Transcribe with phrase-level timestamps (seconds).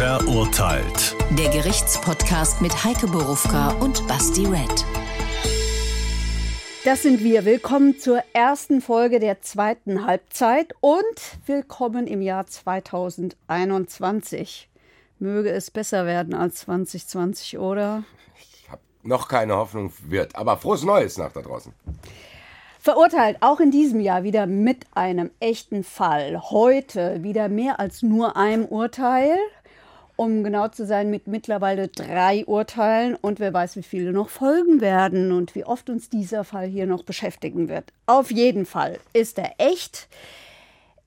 [0.00, 1.14] Verurteilt.
[1.38, 4.86] Der Gerichtspodcast mit Heike Borufka und Basti Red.
[6.86, 7.44] Das sind wir.
[7.44, 11.02] Willkommen zur ersten Folge der zweiten Halbzeit und
[11.44, 14.70] willkommen im Jahr 2021.
[15.18, 18.04] Möge es besser werden als 2020, oder?
[18.38, 21.74] Ich habe noch keine Hoffnung wird, aber frohes Neues nach da draußen.
[22.82, 26.40] Verurteilt auch in diesem Jahr wieder mit einem echten Fall.
[26.50, 29.36] Heute wieder mehr als nur einem Urteil.
[30.20, 34.82] Um genau zu sein, mit mittlerweile drei Urteilen und wer weiß, wie viele noch folgen
[34.82, 37.90] werden und wie oft uns dieser Fall hier noch beschäftigen wird.
[38.04, 40.08] Auf jeden Fall ist er echt.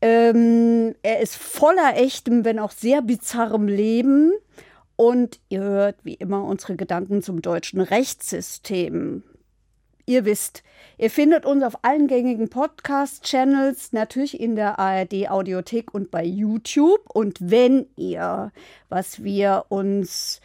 [0.01, 4.31] Ähm, er ist voller echtem, wenn auch sehr bizarrem Leben.
[4.95, 9.21] Und ihr hört wie immer unsere Gedanken zum deutschen Rechtssystem.
[10.05, 10.63] Ihr wisst,
[10.97, 17.09] ihr findet uns auf allen gängigen Podcast-Channels, natürlich in der ARD-Audiothek und bei YouTube.
[17.13, 18.51] Und wenn ihr,
[18.89, 20.41] was wir uns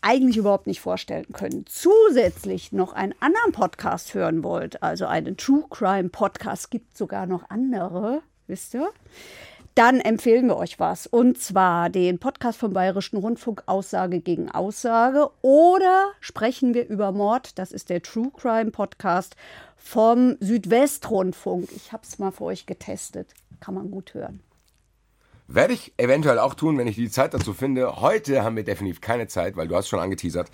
[0.00, 5.64] eigentlich überhaupt nicht vorstellen können, zusätzlich noch einen anderen Podcast hören wollt, also einen True
[5.68, 8.88] Crime Podcast, gibt sogar noch andere, wisst ihr?
[9.74, 11.06] Dann empfehlen wir euch was.
[11.06, 17.58] Und zwar den Podcast vom Bayerischen Rundfunk Aussage gegen Aussage oder sprechen wir über Mord.
[17.58, 19.36] Das ist der True Crime Podcast
[19.76, 21.68] vom Südwestrundfunk.
[21.74, 23.32] Ich habe es mal für euch getestet.
[23.60, 24.40] Kann man gut hören.
[25.46, 28.00] Werde ich eventuell auch tun, wenn ich die Zeit dazu finde.
[28.00, 30.50] Heute haben wir definitiv keine Zeit, weil du hast schon angeteasert.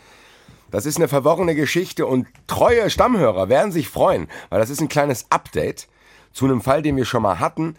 [0.71, 4.89] Das ist eine verworrene Geschichte und treue Stammhörer werden sich freuen, weil das ist ein
[4.89, 5.87] kleines Update
[6.33, 7.77] zu einem Fall, den wir schon mal hatten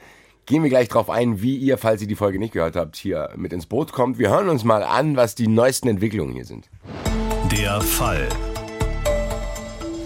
[0.48, 3.30] gehen wir gleich drauf ein, wie ihr, falls ihr die Folge nicht gehört habt, hier
[3.36, 4.18] mit ins Boot kommt.
[4.18, 6.70] Wir hören uns mal an, was die neuesten Entwicklungen hier sind.
[7.52, 8.28] Der Fall.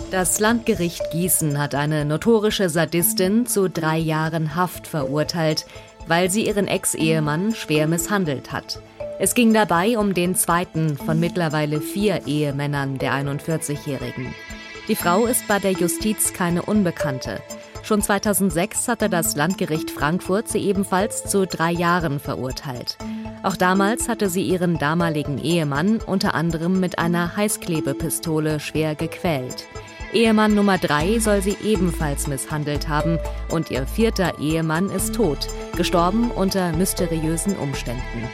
[0.10, 5.66] Das Landgericht Gießen hat eine notorische Sadistin zu drei Jahren Haft verurteilt,
[6.08, 8.82] weil sie ihren Ex-Ehemann schwer misshandelt hat.
[9.20, 14.34] Es ging dabei um den zweiten von mittlerweile vier Ehemännern der 41-Jährigen.
[14.88, 17.40] Die Frau ist bei der Justiz keine Unbekannte.
[17.84, 22.98] Schon 2006 hatte das Landgericht Frankfurt sie ebenfalls zu drei Jahren verurteilt.
[23.44, 29.66] Auch damals hatte sie ihren damaligen Ehemann unter anderem mit einer Heißklebepistole schwer gequält.
[30.14, 33.18] Ehemann Nummer drei soll sie ebenfalls misshandelt haben
[33.50, 38.30] und ihr vierter Ehemann ist tot, gestorben unter mysteriösen Umständen.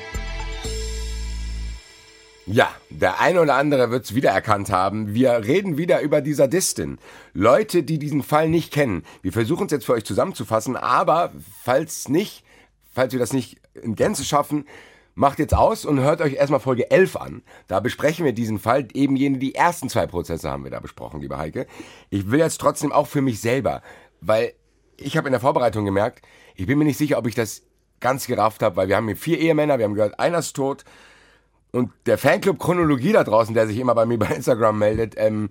[2.50, 5.14] Ja, der eine oder andere wird es wiedererkannt haben.
[5.14, 6.98] Wir reden wieder über die Sadistin.
[7.34, 9.04] Leute, die diesen Fall nicht kennen.
[9.22, 12.46] Wir versuchen es jetzt für euch zusammenzufassen, aber falls nicht,
[12.94, 14.66] falls wir das nicht in Gänze schaffen,
[15.14, 17.42] macht jetzt aus und hört euch erstmal Folge 11 an.
[17.68, 18.88] Da besprechen wir diesen Fall.
[18.94, 21.68] Eben jene, die ersten zwei Prozesse haben wir da besprochen, liebe Heike.
[22.10, 23.82] Ich will jetzt trotzdem auch für mich selber,
[24.22, 24.54] weil
[24.96, 26.26] ich habe in der Vorbereitung gemerkt,
[26.56, 27.64] ich bin mir nicht sicher, ob ich das
[28.00, 30.86] ganz gerafft habe, weil wir haben hier vier Ehemänner, wir haben gehört, einer ist tot,
[31.72, 35.50] und der Fanclub Chronologie da draußen, der sich immer bei mir bei Instagram meldet, ähm,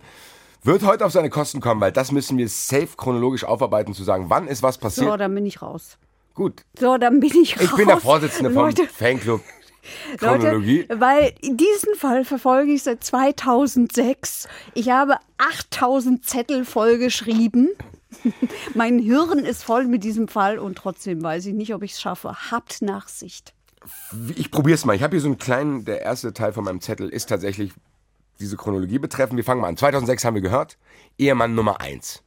[0.63, 4.27] wird heute auf seine Kosten kommen, weil das müssen wir safe chronologisch aufarbeiten, zu sagen,
[4.29, 5.09] wann ist was passiert.
[5.09, 5.99] So, dann bin ich raus.
[6.35, 6.63] Gut.
[6.79, 7.65] So, dann bin ich raus.
[7.65, 9.41] Ich bin der Vorsitzende vom Leute, Fanclub
[10.19, 10.87] Chronologie.
[10.89, 14.49] Leute, weil diesen Fall verfolge ich seit 2006.
[14.75, 17.71] Ich habe 8000 Zettel vollgeschrieben.
[18.75, 22.01] mein Hirn ist voll mit diesem Fall und trotzdem weiß ich nicht, ob ich es
[22.01, 22.51] schaffe.
[22.51, 23.56] Habt Nachsicht
[24.35, 24.95] ich probiere es mal.
[24.95, 27.73] Ich habe hier so einen kleinen, der erste Teil von meinem Zettel ist tatsächlich
[28.41, 29.37] diese Chronologie betreffend.
[29.37, 29.77] Wir fangen mal an.
[29.77, 30.79] 2006 haben wir gehört,
[31.19, 32.23] Ehemann Nummer 1.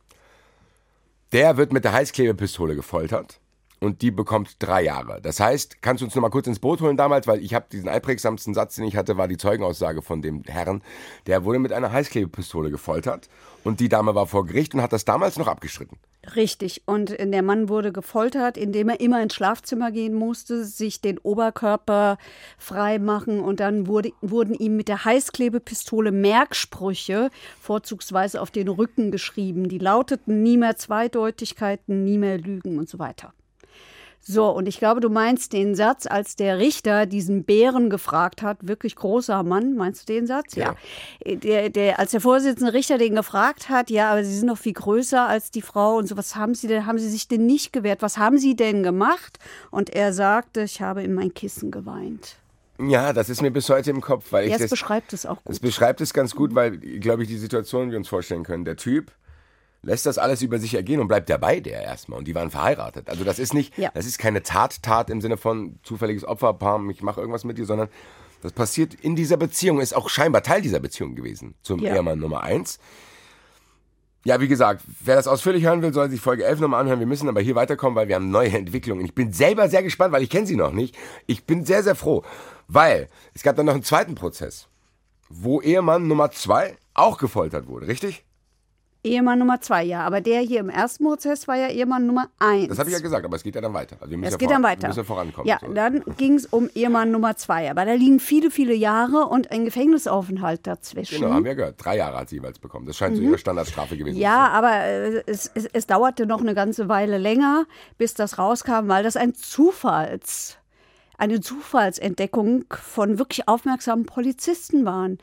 [1.31, 3.39] Der wird mit der Heißklebepistole gefoltert
[3.79, 5.21] und die bekommt drei Jahre.
[5.21, 7.67] Das heißt, kannst du uns noch mal kurz ins Boot holen damals, weil ich habe
[7.71, 10.83] diesen einprägsamsten Satz, den ich hatte, war die Zeugenaussage von dem Herrn.
[11.27, 13.29] Der wurde mit einer Heißklebepistole gefoltert
[13.63, 15.97] und die Dame war vor Gericht und hat das damals noch abgestritten.
[16.35, 16.83] Richtig.
[16.85, 22.17] Und der Mann wurde gefoltert, indem er immer ins Schlafzimmer gehen musste, sich den Oberkörper
[22.57, 27.29] frei machen und dann wurde, wurden ihm mit der Heißklebepistole Merksprüche
[27.59, 29.69] vorzugsweise auf den Rücken geschrieben.
[29.69, 33.33] Die lauteten nie mehr Zweideutigkeiten, nie mehr Lügen und so weiter.
[34.21, 38.67] So, und ich glaube, du meinst den Satz, als der Richter diesen Bären gefragt hat,
[38.67, 40.55] wirklich großer Mann, meinst du den Satz?
[40.55, 40.75] Ja.
[41.25, 41.35] ja.
[41.35, 44.73] Der, der, als der Vorsitzende Richter den gefragt hat, ja, aber Sie sind noch viel
[44.73, 47.73] größer als die Frau und so, was haben Sie denn, haben Sie sich denn nicht
[47.73, 48.01] gewehrt?
[48.01, 49.39] Was haben Sie denn gemacht?
[49.71, 52.35] Und er sagte, ich habe in mein Kissen geweint.
[52.79, 55.49] Ja, das ist mir bis heute im Kopf, weil ich das beschreibt es auch gut.
[55.49, 58.63] Das beschreibt es ganz gut, weil, glaube ich, die Situation wir uns vorstellen können.
[58.63, 59.11] Der Typ
[59.81, 62.19] lässt das alles über sich ergehen und bleibt dabei der erstmal.
[62.19, 63.09] Und die waren verheiratet.
[63.09, 63.91] Also das ist nicht, ja.
[63.93, 67.65] das ist keine Tat, Tat im Sinne von zufälliges Opferpaar, ich mache irgendwas mit dir,
[67.65, 67.89] sondern
[68.41, 71.95] das passiert in dieser Beziehung, ist auch scheinbar Teil dieser Beziehung gewesen zum ja.
[71.95, 72.79] Ehemann Nummer eins.
[74.25, 76.99] Ja, wie gesagt, wer das ausführlich hören will, soll sich Folge 11 nochmal anhören.
[76.99, 79.05] Wir müssen aber hier weiterkommen, weil wir haben neue Entwicklungen.
[79.05, 80.97] Ich bin selber sehr gespannt, weil ich kenne sie noch nicht.
[81.25, 82.23] Ich bin sehr, sehr froh,
[82.67, 84.67] weil es gab dann noch einen zweiten Prozess,
[85.29, 88.25] wo Ehemann Nummer zwei auch gefoltert wurde, richtig?
[89.01, 90.01] Ehemann Nummer zwei, ja.
[90.05, 92.67] Aber der hier im ersten Prozess war ja Ehemann Nummer eins.
[92.67, 93.95] Das habe ich ja gesagt, aber es geht ja dann weiter.
[94.01, 94.81] Also wir müssen Es ja geht dann weiter.
[94.81, 95.47] Wir müssen ja vorankommen.
[95.47, 95.73] Ja, So.
[95.73, 97.71] dann ging es um Ehemann Nummer zwei.
[97.71, 101.21] Aber da liegen viele, viele Jahre und ein Gefängnisaufenthalt dazwischen.
[101.21, 101.75] Genau, haben wir gehört.
[101.77, 102.85] Drei Jahre hat sie jeweils bekommen.
[102.87, 104.21] Das scheint so ihre Standardstrafe gewesen Mhm.
[104.21, 107.65] Ja, aber äh, es, es, es dauerte noch eine ganze Weile länger,
[107.97, 110.57] bis das rauskam, weil das ein Zufalls,
[111.17, 115.19] eine Zufallsentdeckung von wirklich aufmerksamen Polizisten waren.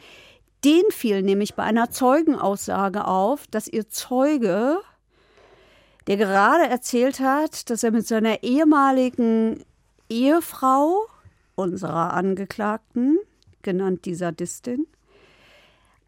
[0.64, 4.79] Den fiel nämlich bei einer Zeugenaussage auf, dass ihr Zeuge,
[6.06, 9.64] der gerade erzählt hat, dass er mit seiner ehemaligen
[10.08, 11.06] Ehefrau,
[11.55, 13.19] unserer Angeklagten,
[13.62, 14.87] genannt die Sadistin,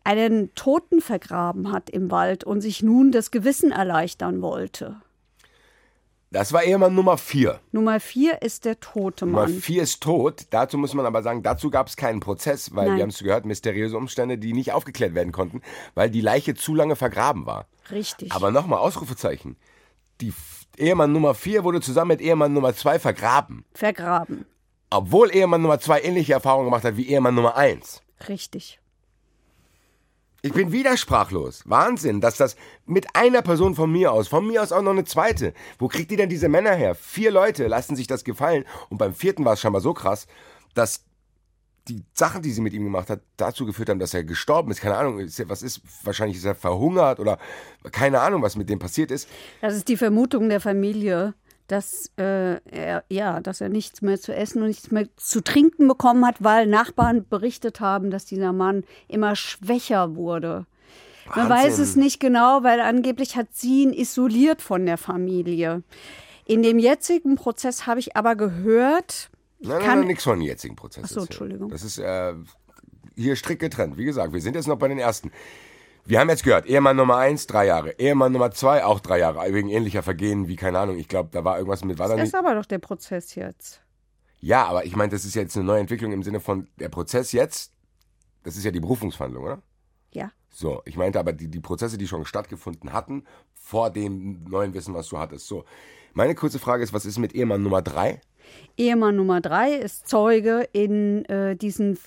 [0.04, 5.02] einen Toten vergraben hat im Wald und sich nun das Gewissen erleichtern wollte.
[6.30, 7.60] Das war Ehemann Nummer vier.
[7.72, 9.54] Nummer vier ist der tote Nummer Mann.
[9.54, 10.42] vier ist tot.
[10.50, 12.96] Dazu muss man aber sagen, dazu gab es keinen Prozess, weil Nein.
[12.96, 15.62] wir haben es gehört, mysteriöse Umstände, die nicht aufgeklärt werden konnten,
[15.94, 17.66] weil die Leiche zu lange vergraben war.
[17.90, 18.32] Richtig.
[18.32, 19.56] Aber nochmal Ausrufezeichen.
[20.20, 20.34] Die
[20.76, 23.64] Ehemann Nummer vier wurde zusammen mit Ehemann Nummer zwei vergraben.
[23.72, 24.44] vergraben.
[24.90, 28.02] Obwohl Ehemann Nummer zwei ähnliche Erfahrungen gemacht hat wie Ehemann Nummer eins.
[28.28, 28.80] Richtig.
[30.40, 31.62] Ich bin wieder sprachlos.
[31.66, 32.54] Wahnsinn, dass das
[32.86, 35.52] mit einer Person von mir aus, von mir aus auch noch eine zweite.
[35.78, 36.94] Wo kriegt die denn diese Männer her?
[36.94, 38.64] Vier Leute lassen sich das gefallen.
[38.88, 40.28] Und beim vierten war es scheinbar so krass,
[40.74, 41.04] dass
[41.88, 44.80] die Sachen, die sie mit ihm gemacht hat, dazu geführt haben, dass er gestorben ist.
[44.80, 47.38] Keine Ahnung, ist er- was ist, wahrscheinlich ist er verhungert oder
[47.90, 49.28] keine Ahnung, was mit dem passiert ist.
[49.60, 51.34] Das ist die Vermutung der Familie,
[51.68, 55.86] dass, äh, er, ja, dass er nichts mehr zu essen und nichts mehr zu trinken
[55.86, 60.66] bekommen hat, weil Nachbarn berichtet haben, dass dieser Mann immer schwächer wurde.
[61.36, 61.50] Man Wahnsinn.
[61.50, 65.82] weiß es nicht genau, weil angeblich hat sie ihn isoliert von der Familie.
[66.46, 69.28] In dem jetzigen Prozess habe ich aber gehört,
[69.60, 71.04] Nein, nein, kann- nein, nichts von dem jetzigen Prozess.
[71.04, 71.26] Ach so, erzählen.
[71.28, 71.68] Entschuldigung.
[71.70, 72.32] Das ist äh,
[73.14, 73.98] hier strikt getrennt.
[73.98, 75.30] Wie gesagt, wir sind jetzt noch bei den ersten.
[76.08, 77.90] Wir haben jetzt gehört, Ehemann Nummer eins, drei Jahre.
[77.98, 79.52] Ehemann Nummer zwei, auch drei Jahre.
[79.52, 82.22] Wegen ähnlicher Vergehen wie, keine Ahnung, ich glaube, da war irgendwas mit, war da das
[82.22, 82.32] nicht?
[82.32, 83.82] ist aber doch der Prozess jetzt.
[84.40, 87.32] Ja, aber ich meine, das ist jetzt eine neue Entwicklung im Sinne von der Prozess
[87.32, 87.74] jetzt,
[88.42, 89.62] das ist ja die Berufungsverhandlung, oder?
[90.10, 90.32] Ja.
[90.48, 94.94] So, ich meinte aber die, die Prozesse, die schon stattgefunden hatten, vor dem neuen Wissen,
[94.94, 95.46] was du hattest.
[95.46, 95.66] So,
[96.14, 98.22] meine kurze Frage ist, was ist mit Ehemann Nummer drei?
[98.78, 101.98] Ehemann Nummer drei ist Zeuge in, äh, diesen,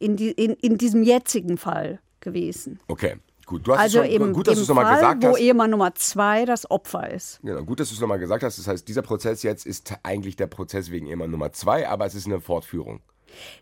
[0.00, 2.80] in, die, in, in diesem jetzigen Fall gewesen.
[2.88, 3.16] Okay,
[3.48, 3.66] gut.
[3.66, 5.40] Du hast Also es schon, im, gut, dass du es nochmal gesagt wo hast.
[5.40, 7.40] Ehemann Nummer zwei das Opfer ist.
[7.42, 8.58] Genau, gut, dass du es nochmal gesagt hast.
[8.58, 12.14] Das heißt, dieser Prozess jetzt ist eigentlich der Prozess wegen Ehemann Nummer zwei, aber es
[12.14, 13.00] ist eine Fortführung.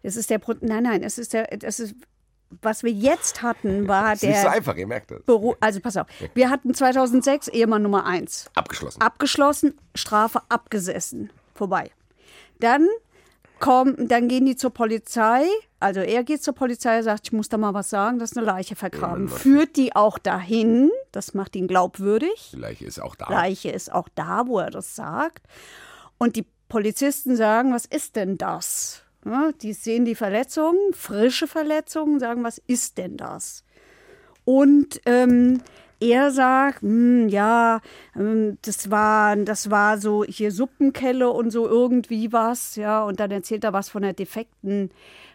[0.02, 1.94] Das ist der Pro Nein, nein, es ist der, das ist,
[2.62, 5.22] was wir jetzt hatten, war Es ist nicht so der einfach, ihr merkt das.
[5.22, 8.50] Beru also pass auf, wir hatten 2006 Ehemann Nummer eins.
[8.54, 9.00] Abgeschlossen.
[9.00, 11.90] abgeschlossen, Strafe abgesessen, vorbei.
[12.60, 12.86] Dann
[13.58, 15.44] kommen, dann gehen die zur Polizei,
[15.80, 18.46] also er geht zur Polizei, sagt, ich muss da mal was sagen, das ist eine
[18.46, 19.28] Leiche vergraben.
[19.28, 22.50] Führt die auch dahin, das macht ihn glaubwürdig.
[22.52, 23.28] Die Leiche ist auch da.
[23.28, 25.46] Leiche ist auch da, wo er das sagt.
[26.18, 29.02] Und die Polizisten sagen, was ist denn das?
[29.24, 33.64] Ja, die sehen die Verletzungen, frische Verletzungen, sagen, was ist denn das?
[34.44, 35.60] Und ähm,
[36.00, 37.80] er sagt, hm, ja,
[38.14, 43.02] ähm, das war, das war so hier Suppenkelle und so irgendwie was, ja.
[43.04, 44.90] Und dann erzählt er was von der defekten,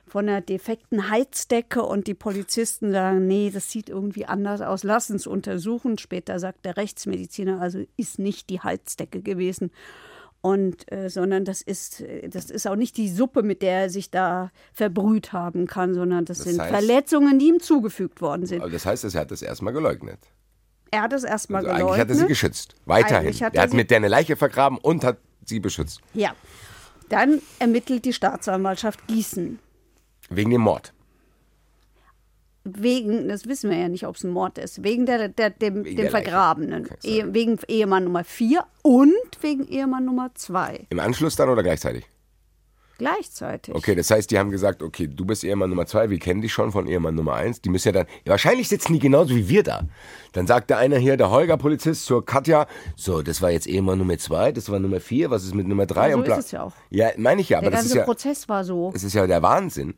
[0.08, 5.10] von der defekten Heizdecke und die Polizisten sagen, nee, das sieht irgendwie anders aus, lass
[5.10, 5.98] uns untersuchen.
[5.98, 9.72] Später sagt der Rechtsmediziner, also ist nicht die Heizdecke gewesen.
[10.44, 14.10] Und, äh, sondern das ist, das ist auch nicht die Suppe, mit der er sich
[14.10, 18.62] da verbrüht haben kann, sondern das, Das sind heißt- Verletzungen, die ihm zugefügt worden sind.
[18.62, 20.18] Aber das heißt, er hat das erstmal geleugnet.
[20.92, 21.90] Er hat es erstmal Also geleugnet.
[21.94, 22.76] eigentlich hat er sie geschützt.
[22.86, 23.16] Weiterhin.
[23.28, 26.02] Eigentlich hat er er hat mit der eine Leiche vergraben und hat sie beschützt.
[26.14, 26.34] Ja.
[27.10, 29.60] Dann ermittelt die Staatsanwaltschaft Gießen.
[30.30, 30.94] Wegen dem Mord.
[32.64, 35.84] Wegen, das wissen wir ja nicht, ob es ein Mord ist, wegen der, der, dem,
[35.84, 36.12] Wegen dem der.
[36.12, 36.88] Vergrabenen.
[37.04, 40.86] Ehe, wegen Ehemann Nummer 4 und wegen Ehemann Nummer 2.
[40.90, 42.06] Im Anschluss dann oder gleichzeitig?
[43.02, 43.74] Gleichzeitig.
[43.74, 46.54] Okay, das heißt, die haben gesagt, okay, du bist Ehemann Nummer zwei, wir kennen dich
[46.54, 47.60] schon von Ehemann Nummer eins.
[47.60, 49.88] Die müssen ja dann, ja, wahrscheinlich sitzen die genauso wie wir da.
[50.34, 54.20] Dann sagt der eine hier, der Holger-Polizist zur Katja, so, das war jetzt Ehemann Nummer
[54.20, 56.10] zwei, das war Nummer vier, was ist mit Nummer drei?
[56.10, 56.36] Ja, so und bla.
[56.38, 56.74] ist es ja auch.
[56.92, 58.92] Ja, meine ich ja, aber Der das ist ganze ja, Prozess war so.
[58.94, 59.96] es ist ja der Wahnsinn,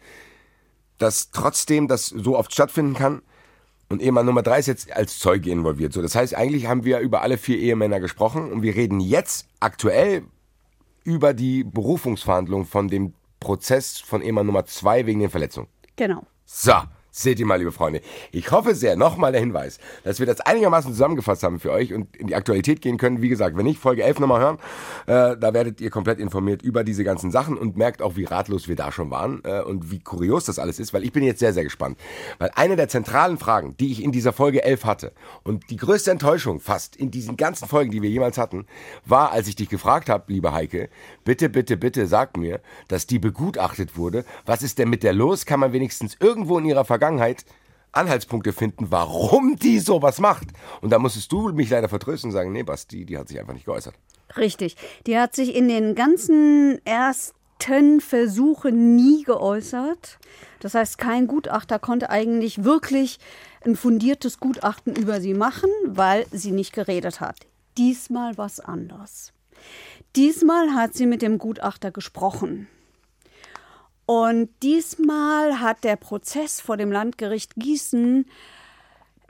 [0.98, 3.22] dass trotzdem das so oft stattfinden kann.
[3.90, 5.92] Und Ehemann Nummer drei ist jetzt als Zeuge involviert.
[5.92, 9.50] So, das heißt, eigentlich haben wir über alle vier Ehemänner gesprochen und wir reden jetzt
[9.60, 10.24] aktuell
[11.04, 15.68] über die Berufungsverhandlung von dem Prozess von Ehemann Nummer zwei wegen den Verletzungen.
[15.96, 16.26] Genau.
[16.46, 16.74] So,
[17.16, 18.02] Seht ihr mal, liebe Freunde.
[18.32, 22.18] Ich hoffe sehr, nochmal der Hinweis, dass wir das einigermaßen zusammengefasst haben für euch und
[22.18, 23.22] in die Aktualität gehen können.
[23.22, 24.58] Wie gesagt, wenn nicht, Folge 11 nochmal hören,
[25.06, 28.68] äh, da werdet ihr komplett informiert über diese ganzen Sachen und merkt auch, wie ratlos
[28.68, 31.38] wir da schon waren äh, und wie kurios das alles ist, weil ich bin jetzt
[31.38, 32.00] sehr, sehr gespannt.
[32.40, 35.12] Weil eine der zentralen Fragen, die ich in dieser Folge 11 hatte
[35.44, 38.66] und die größte Enttäuschung fast in diesen ganzen Folgen, die wir jemals hatten,
[39.06, 40.90] war, als ich dich gefragt habe, liebe Heike,
[41.26, 44.26] bitte, bitte, bitte sag mir, dass die begutachtet wurde.
[44.48, 45.46] Was ist denn mit der los?
[45.46, 47.44] Kann man wenigstens irgendwo in ihrer Vergangenheit Vergangenheit
[47.92, 50.48] Anhaltspunkte finden, warum die sowas macht.
[50.80, 53.54] Und da musstest du mich leider vertrösten und sagen, nee, Basti, die hat sich einfach
[53.54, 53.94] nicht geäußert.
[54.38, 54.78] Richtig.
[55.06, 60.18] Die hat sich in den ganzen ersten Versuchen nie geäußert.
[60.62, 63.20] Das heißt, kein Gutachter konnte eigentlich wirklich
[63.66, 67.36] ein fundiertes Gutachten über sie machen, weil sie nicht geredet hat.
[67.78, 69.34] Diesmal was anders.
[70.16, 72.70] Diesmal hat sie mit dem Gutachter gesprochen.
[74.06, 78.26] Und diesmal hat der Prozess vor dem Landgericht Gießen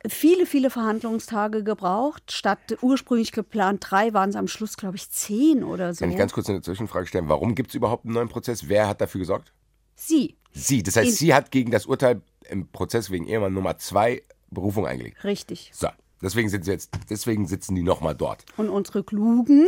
[0.08, 2.32] viele, viele Verhandlungstage gebraucht.
[2.32, 6.00] Statt ursprünglich geplant drei waren es am Schluss, glaube ich, zehn oder so.
[6.00, 7.30] Kann ich ganz kurz eine Zwischenfrage stellen?
[7.30, 8.68] Warum gibt es überhaupt einen neuen Prozess?
[8.68, 9.54] Wer hat dafür gesorgt?
[9.96, 10.36] Sie.
[10.52, 10.84] Sie.
[10.84, 14.86] Das heißt, In sie hat gegen das Urteil im Prozess wegen Ehemann Nummer zwei Berufung
[14.86, 15.24] eingelegt.
[15.24, 15.72] Richtig.
[15.74, 15.88] So.
[16.22, 18.46] Deswegen, sind sie jetzt, deswegen sitzen die nochmal dort.
[18.56, 19.68] Und unsere Klugen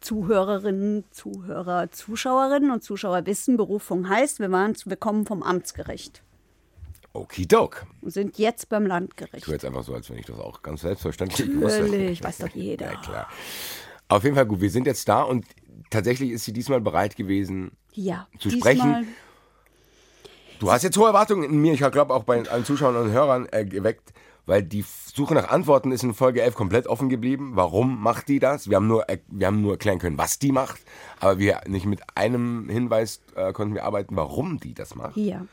[0.00, 6.22] Zuhörerinnen, Zuhörer, Zuschauerinnen und Zuschauer wissen, Berufung heißt, wir, waren, wir kommen vom Amtsgericht.
[7.12, 7.86] Okidok.
[8.00, 9.38] Und sind jetzt beim Landgericht.
[9.38, 11.82] Ich tue jetzt einfach so, als wenn ich das auch ganz selbstverständlich wusste.
[11.82, 12.92] Natürlich, weiß doch jeder.
[12.92, 13.28] Ja, klar.
[14.08, 15.44] Auf jeden Fall gut, wir sind jetzt da und
[15.90, 19.08] tatsächlich ist sie diesmal bereit gewesen, ja, zu sprechen.
[20.60, 23.46] Du hast jetzt hohe Erwartungen in mir, ich glaube auch bei allen Zuschauern und Hörern
[23.52, 24.12] äh, geweckt
[24.48, 27.52] weil die Suche nach Antworten ist in Folge 11 komplett offen geblieben.
[27.54, 28.68] Warum macht die das?
[28.68, 30.80] Wir haben nur, wir haben nur erklären können, was die macht,
[31.20, 35.16] aber wir nicht mit einem Hinweis äh, konnten wir arbeiten, warum die das macht.
[35.16, 35.44] Ja.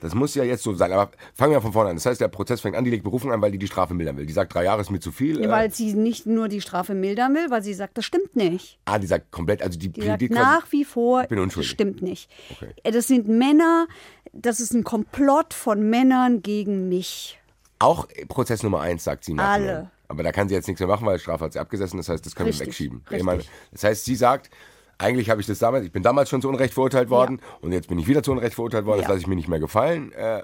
[0.00, 0.92] Das muss ja jetzt so sein.
[0.92, 1.96] Aber fangen wir von vorne an.
[1.96, 4.16] Das heißt, der Prozess fängt an, die legt Berufung an, weil die die Strafe mildern
[4.16, 4.26] will.
[4.26, 5.40] Die sagt, drei Jahre ist mir zu viel.
[5.40, 8.78] Ja, weil sie nicht nur die Strafe mildern will, weil sie sagt, das stimmt nicht.
[8.84, 11.70] Ah, die sagt komplett, also die, die sagt nach wie vor, ich bin unschuldig.
[11.70, 12.30] stimmt nicht.
[12.52, 12.72] Okay.
[12.84, 13.88] Das sind Männer,
[14.32, 17.40] das ist ein Komplott von Männern gegen mich.
[17.78, 19.52] Auch Prozess Nummer eins, sagt sie nachher.
[19.52, 19.90] Alle.
[20.08, 21.98] Aber da kann sie jetzt nichts mehr machen, weil Strafe hat sie abgesessen.
[21.98, 23.04] Das heißt, das können richtig, wir wegschieben.
[23.10, 23.50] Richtig.
[23.72, 24.50] Das heißt, sie sagt,
[24.96, 27.58] eigentlich habe ich das damals, ich bin damals schon zu Unrecht verurteilt worden ja.
[27.60, 28.98] und jetzt bin ich wieder zu Unrecht verurteilt worden.
[28.98, 29.02] Ja.
[29.02, 30.12] Das lasse ich mir nicht mehr gefallen.
[30.12, 30.42] Äh,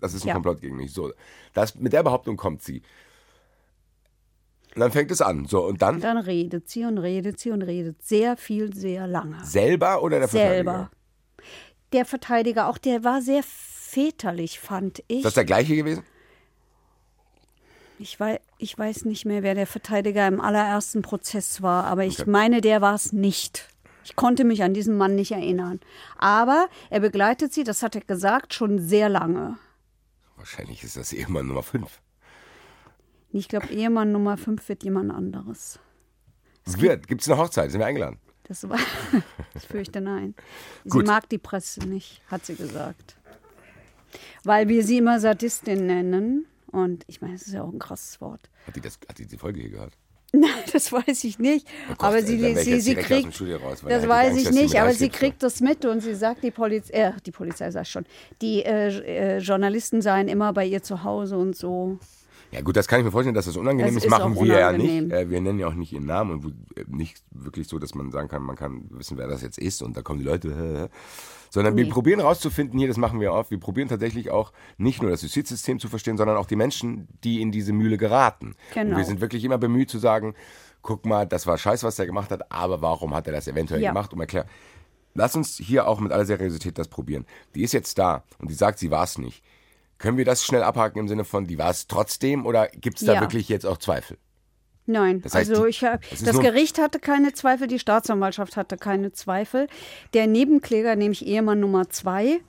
[0.00, 0.34] das ist ein ja.
[0.34, 0.92] Komplott gegen mich.
[0.92, 1.12] So,
[1.52, 2.82] das, mit der Behauptung kommt sie.
[4.74, 5.44] Und dann fängt es an.
[5.46, 6.00] So, und dann?
[6.00, 9.44] Dann redet sie und redet sie und redet sehr viel, sehr lange.
[9.44, 10.54] Selber oder der Verteidiger?
[10.54, 10.90] Selber.
[11.92, 15.18] Der Verteidiger, auch der war sehr väterlich, fand ich.
[15.18, 16.04] Ist das der gleiche gewesen?
[18.02, 22.18] Ich weiß, ich weiß nicht mehr, wer der Verteidiger im allerersten Prozess war, aber ich
[22.18, 22.30] okay.
[22.30, 23.68] meine, der war es nicht.
[24.02, 25.78] Ich konnte mich an diesen Mann nicht erinnern.
[26.18, 29.56] Aber er begleitet sie, das hat er gesagt, schon sehr lange.
[30.36, 32.00] Wahrscheinlich ist das Ehemann Nummer 5.
[33.30, 35.78] Ich glaube, Ehemann Nummer 5 wird jemand anderes.
[36.66, 37.06] Es wird.
[37.06, 37.70] Gibt es eine Hochzeit?
[37.70, 38.18] Sind wir eingeladen?
[38.42, 38.80] Das war.
[39.54, 40.34] ich fürchte nein.
[40.84, 43.16] Sie mag die Presse nicht, hat sie gesagt.
[44.42, 46.46] Weil wir sie immer Sadistin nennen.
[46.72, 48.50] Und ich meine, das ist ja auch ein krasses Wort.
[48.66, 49.92] Hat die, das, hat die, die Folge hier gehört?
[50.32, 51.66] Nein, das weiß ich nicht.
[51.90, 55.42] Oh Gott, aber sie, sie, sie kriegt, raus, das weiß ich nicht, aber sie kriegt
[55.42, 58.06] das mit und sie sagt, die Polizei, äh, die Polizei sagt schon,
[58.40, 61.98] die äh, äh, Journalisten seien immer bei ihr zu Hause und so.
[62.50, 64.10] Ja gut, das kann ich mir vorstellen, dass das unangenehm das ist.
[64.10, 65.12] Machen wir ja nicht.
[65.12, 68.10] Äh, wir nennen ja auch nicht ihren Namen und äh, nicht wirklich so, dass man
[68.10, 70.88] sagen kann, man kann wissen, wer das jetzt ist und da kommen die Leute.
[71.52, 71.84] Sondern nee.
[71.84, 75.20] wir probieren herauszufinden, hier, das machen wir oft, wir probieren tatsächlich auch nicht nur das
[75.20, 78.56] Justizsystem zu verstehen, sondern auch die Menschen, die in diese Mühle geraten.
[78.72, 78.92] Genau.
[78.92, 80.34] Und wir sind wirklich immer bemüht zu sagen,
[80.80, 83.82] guck mal, das war scheiße, was der gemacht hat, aber warum hat er das eventuell
[83.82, 83.90] ja.
[83.90, 84.14] gemacht?
[84.14, 84.48] Um erklären.
[85.12, 87.26] Lass uns hier auch mit aller Seriosität das probieren.
[87.54, 89.44] Die ist jetzt da und die sagt, sie war es nicht.
[89.98, 93.06] Können wir das schnell abhaken im Sinne von, die war es trotzdem oder gibt es
[93.06, 93.20] da ja.
[93.20, 94.16] wirklich jetzt auch Zweifel?
[94.86, 99.12] Nein, das heißt, also ich das, das Gericht hatte keine Zweifel, die Staatsanwaltschaft hatte keine
[99.12, 99.68] Zweifel.
[100.12, 102.40] Der Nebenkläger, nämlich Ehemann Nummer zwei,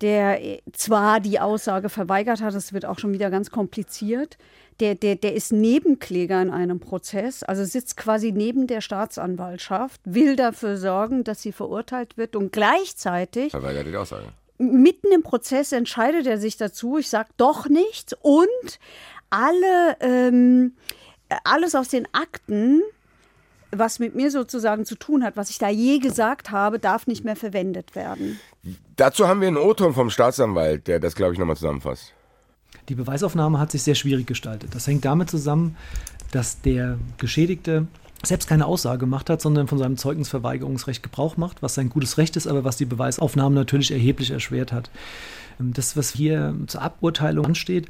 [0.00, 4.38] der äh, zwar die Aussage verweigert hat, das wird auch schon wieder ganz kompliziert,
[4.80, 10.36] der, der, der ist Nebenkläger in einem Prozess, also sitzt quasi neben der Staatsanwaltschaft, will
[10.36, 13.50] dafür sorgen, dass sie verurteilt wird und gleichzeitig.
[13.50, 14.26] Verweigert die Aussage.
[14.58, 18.78] Mitten im Prozess entscheidet er sich dazu, ich sage doch nichts und
[19.30, 19.96] alle.
[20.00, 20.74] Ähm,
[21.44, 22.82] alles aus den Akten,
[23.70, 27.24] was mit mir sozusagen zu tun hat, was ich da je gesagt habe, darf nicht
[27.24, 28.38] mehr verwendet werden.
[28.96, 32.12] Dazu haben wir einen O-Ton vom Staatsanwalt, der das, glaube ich, nochmal zusammenfasst.
[32.88, 34.74] Die Beweisaufnahme hat sich sehr schwierig gestaltet.
[34.74, 35.76] Das hängt damit zusammen,
[36.32, 37.86] dass der Geschädigte
[38.26, 42.36] selbst keine Aussage gemacht hat, sondern von seinem Zeugnisverweigerungsrecht Gebrauch macht, was sein gutes Recht
[42.36, 44.90] ist, aber was die Beweisaufnahme natürlich erheblich erschwert hat.
[45.60, 47.88] Ähm, das, was hier zur Aburteilung ansteht,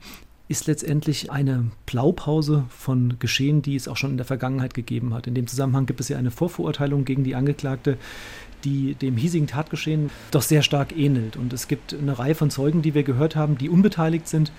[0.48, 5.26] ist letztendlich eine Blaupause von Geschehen, die es auch schon in der Vergangenheit gegeben hat.
[5.26, 7.96] In dem Zusammenhang gibt es ja eine Vorverurteilung gegen die Angeklagte,
[8.64, 11.36] die dem hiesigen Tatgeschehen doch sehr stark ähnelt.
[11.36, 14.52] Und es gibt eine Reihe von Zeugen, die wir gehört haben, die unbeteiligt sind,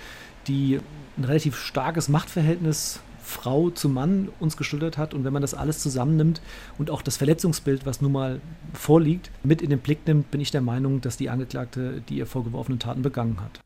[0.48, 0.80] die
[1.18, 5.14] ein relativ starkes Machtverhältnis Frau zu Mann uns geschildert hat.
[5.14, 6.42] Und wenn man das alles zusammennimmt
[6.78, 8.40] und auch das Verletzungsbild, was nun mal
[8.74, 12.28] vorliegt, mit in den Blick nimmt, bin ich der Meinung, dass die Angeklagte die ihr
[12.28, 13.65] vorgeworfenen Taten begangen hat.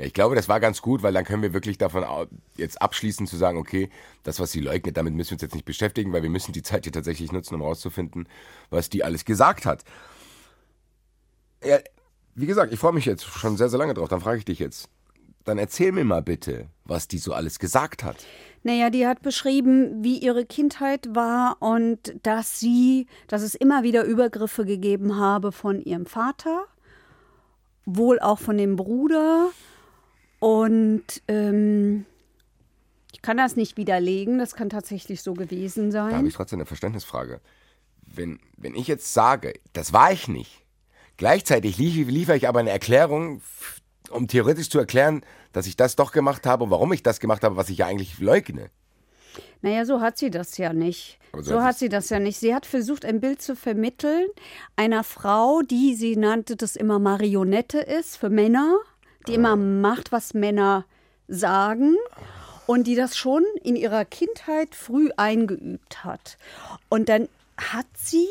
[0.00, 2.06] Ja, ich glaube, das war ganz gut, weil dann können wir wirklich davon
[2.56, 3.90] jetzt abschließen zu sagen, okay,
[4.22, 6.62] das, was sie leugnet, damit müssen wir uns jetzt nicht beschäftigen, weil wir müssen die
[6.62, 8.26] Zeit hier tatsächlich nutzen, um rauszufinden,
[8.70, 9.84] was die alles gesagt hat.
[11.62, 11.76] Ja,
[12.34, 14.08] wie gesagt, ich freue mich jetzt schon sehr, sehr lange drauf.
[14.08, 14.88] Dann frage ich dich jetzt,
[15.44, 18.16] dann erzähl mir mal bitte, was die so alles gesagt hat.
[18.62, 24.04] Naja, die hat beschrieben, wie ihre Kindheit war und dass sie, dass es immer wieder
[24.04, 26.64] Übergriffe gegeben habe von ihrem Vater,
[27.84, 29.50] wohl auch von dem Bruder.
[30.40, 32.04] Und ähm,
[33.12, 36.10] ich kann das nicht widerlegen, das kann tatsächlich so gewesen sein.
[36.10, 37.40] Da habe ich trotzdem eine Verständnisfrage.
[38.02, 40.64] Wenn, wenn ich jetzt sage, das war ich nicht,
[41.16, 43.40] gleichzeitig liefere ich aber eine Erklärung
[44.10, 47.42] um theoretisch zu erklären, dass ich das doch gemacht habe und warum ich das gemacht
[47.44, 48.70] habe, was ich ja eigentlich leugne.
[49.62, 51.18] Naja, so hat sie das ja nicht.
[51.32, 52.38] So, so hat sie das ja nicht.
[52.38, 54.26] Sie hat versucht, ein Bild zu vermitteln
[54.74, 58.78] einer Frau, die, sie nannte das immer Marionette ist für Männer,
[59.26, 60.84] die immer macht, was Männer
[61.28, 61.96] sagen
[62.66, 66.38] und die das schon in ihrer Kindheit früh eingeübt hat.
[66.88, 68.28] Und dann hat sie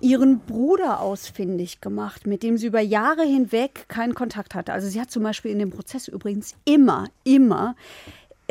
[0.00, 4.72] ihren Bruder ausfindig gemacht, mit dem sie über Jahre hinweg keinen Kontakt hatte.
[4.72, 7.76] Also sie hat zum Beispiel in dem Prozess übrigens immer, immer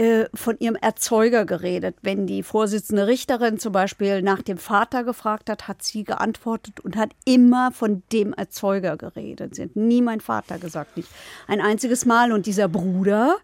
[0.01, 1.95] äh, von ihrem Erzeuger geredet.
[2.01, 6.95] Wenn die Vorsitzende Richterin zum Beispiel nach dem Vater gefragt hat, hat sie geantwortet und
[6.95, 9.53] hat immer von dem Erzeuger geredet.
[9.53, 11.07] Sie hat nie mein Vater gesagt, nicht
[11.47, 12.31] ein einziges Mal.
[12.31, 13.37] Und dieser Bruder,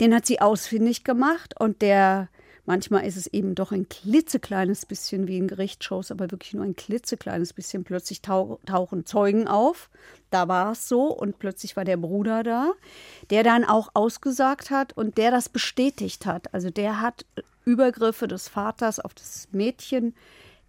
[0.00, 2.28] den hat sie ausfindig gemacht und der
[2.66, 6.74] Manchmal ist es eben doch ein klitzekleines bisschen wie in Gerichtsshows, aber wirklich nur ein
[6.74, 7.84] klitzekleines bisschen.
[7.84, 9.88] Plötzlich tau tauchen Zeugen auf.
[10.30, 12.72] Da war es so und plötzlich war der Bruder da,
[13.30, 16.52] der dann auch ausgesagt hat und der das bestätigt hat.
[16.52, 17.24] Also der hat
[17.64, 20.14] Übergriffe des Vaters auf das Mädchen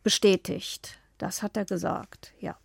[0.04, 1.00] bestätigt.
[1.18, 2.56] Das hat er gesagt, ja.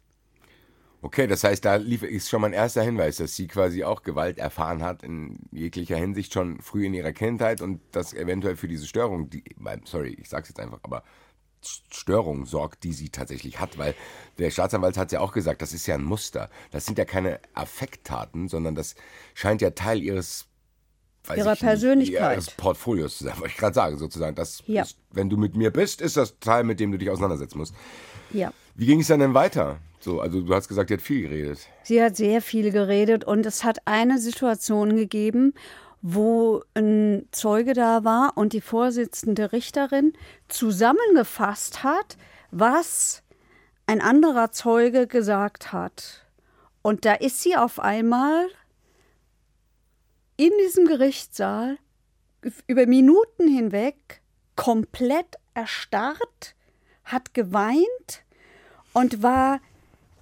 [1.04, 4.38] Okay, das heißt, da lief, ist schon mein erster Hinweis, dass sie quasi auch Gewalt
[4.38, 8.86] erfahren hat in jeglicher Hinsicht schon früh in ihrer Kindheit und das eventuell für diese
[8.86, 9.42] Störung, die,
[9.84, 11.02] sorry, ich sag's jetzt einfach, aber
[11.60, 13.94] Störung sorgt, die sie tatsächlich hat, weil
[14.38, 16.50] der Staatsanwalt hat ja auch gesagt, das ist ja ein Muster.
[16.70, 18.94] Das sind ja keine Affekttaten, sondern das
[19.34, 20.46] scheint ja Teil ihres
[21.34, 22.36] ihrer Persönlichkeit.
[22.36, 24.34] Ihres Portfolios zu sein, wollte ich gerade sagen, sozusagen.
[24.34, 24.82] Das ja.
[24.82, 27.74] ist, wenn du mit mir bist, ist das Teil, mit dem du dich auseinandersetzen musst.
[28.32, 28.52] Ja.
[28.74, 29.78] Wie ging es dann denn weiter?
[30.02, 31.68] So, also du hast gesagt, sie hat viel geredet.
[31.84, 35.54] Sie hat sehr viel geredet und es hat eine Situation gegeben,
[36.00, 40.12] wo ein Zeuge da war und die Vorsitzende Richterin
[40.48, 42.16] zusammengefasst hat,
[42.50, 43.22] was
[43.86, 46.26] ein anderer Zeuge gesagt hat.
[46.82, 48.48] Und da ist sie auf einmal
[50.36, 51.78] in diesem Gerichtssaal
[52.66, 54.20] über Minuten hinweg
[54.56, 56.56] komplett erstarrt,
[57.04, 58.24] hat geweint
[58.92, 59.60] und war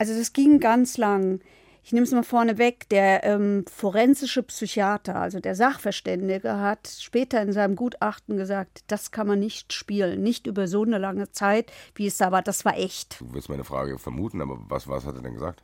[0.01, 1.41] also das ging ganz lang.
[1.85, 2.89] Ich nehme es mal vorne weg.
[2.89, 9.27] Der ähm, forensische Psychiater, also der Sachverständige, hat später in seinem Gutachten gesagt, das kann
[9.27, 12.41] man nicht spielen, nicht über so eine lange Zeit, wie es da war.
[12.41, 13.21] Das war echt.
[13.21, 15.61] Du wirst meine Frage vermuten, aber was, was hat er denn gesagt?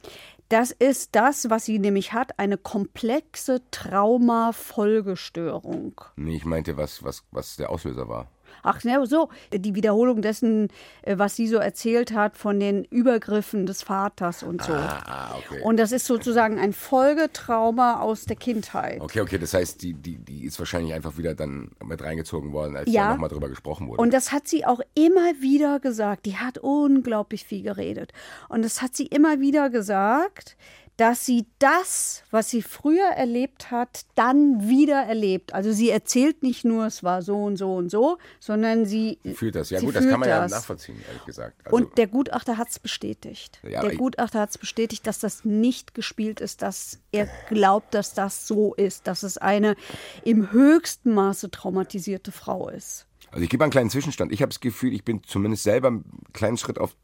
[0.50, 5.98] Das ist das, was sie nämlich hat, eine komplexe Traumafolgestörung.
[6.16, 8.28] Nee, ich meinte, was, was, was der Auslöser war.
[8.62, 10.68] Ach, ja, so, die Wiederholung dessen,
[11.02, 14.72] äh, was sie so erzählt hat von den Übergriffen des Vaters und so.
[14.72, 15.62] Ah, ah, okay.
[15.62, 19.00] Und das ist sozusagen ein Folgetrauma aus der Kindheit.
[19.00, 22.76] Okay, okay, das heißt, die, die, die ist wahrscheinlich einfach wieder dann mit reingezogen worden,
[22.76, 23.04] als ja.
[23.04, 24.00] da nochmal drüber gesprochen wurde.
[24.00, 26.26] Und das hat sie auch immer wieder gesagt.
[26.26, 28.12] Die hat unglaublich viel geredet.
[28.48, 30.56] Und das hat sie immer wieder gesagt,
[30.96, 35.52] dass sie das, was sie früher erlebt hat, dann wieder erlebt.
[35.52, 39.54] Also sie erzählt nicht nur, es war so und so und so, sondern sie fühlt
[39.54, 39.70] das.
[39.70, 40.50] Ja gut, das kann man das.
[40.50, 41.66] ja nachvollziehen, ehrlich gesagt.
[41.66, 43.60] Also und der Gutachter hat es bestätigt.
[43.62, 48.14] Ja, der Gutachter hat es bestätigt, dass das nicht gespielt ist, dass er glaubt, dass
[48.14, 49.76] das so ist, dass es eine
[50.24, 53.06] im höchsten Maße traumatisierte Frau ist.
[53.30, 54.32] Also ich gebe einen kleinen Zwischenstand.
[54.32, 56.96] Ich habe das Gefühl, ich bin zumindest selber einen kleinen Schritt auf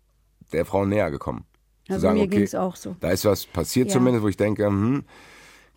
[0.53, 1.45] der Frau näher gekommen.
[1.95, 2.97] Also sagen, mir okay, ging es auch so.
[3.01, 3.93] Da ist was passiert ja.
[3.95, 5.05] zumindest, wo ich denke, hm,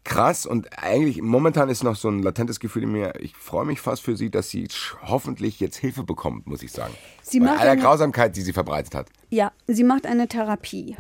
[0.04, 3.14] krass und eigentlich momentan ist noch so ein latentes Gefühl in mir.
[3.20, 4.68] Ich freue mich fast für sie, dass sie
[5.04, 6.94] hoffentlich jetzt Hilfe bekommt, muss ich sagen.
[7.24, 9.08] Sie Bei macht aller eine- Grausamkeit, die sie verbreitet hat.
[9.30, 10.96] Ja, sie macht eine Therapie.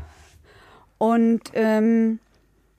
[0.97, 2.19] Und ähm,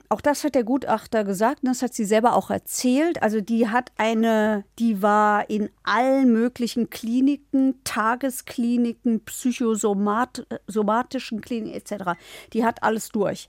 [0.08, 3.22] auch das hat der Gutachter gesagt und das hat sie selber auch erzählt.
[3.22, 12.18] Also die hat eine, die war in allen möglichen Kliniken, Tageskliniken, psychosomatischen Kliniken etc.
[12.52, 13.48] Die hat alles durch.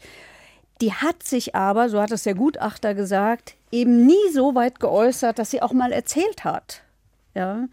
[0.81, 5.39] Die hat sich aber, so hat es der Gutachter gesagt, eben nie so weit geäußert,
[5.39, 6.83] dass sie auch mal erzählt hat.
[7.33, 7.67] Ja.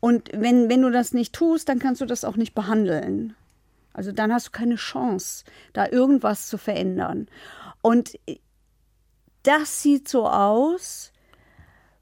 [0.00, 3.34] Und wenn, wenn du das nicht tust, dann kannst du das auch nicht behandeln.
[3.92, 7.28] Also dann hast du keine Chance, da irgendwas zu verändern.
[7.82, 8.18] Und
[9.42, 11.12] das sieht so aus,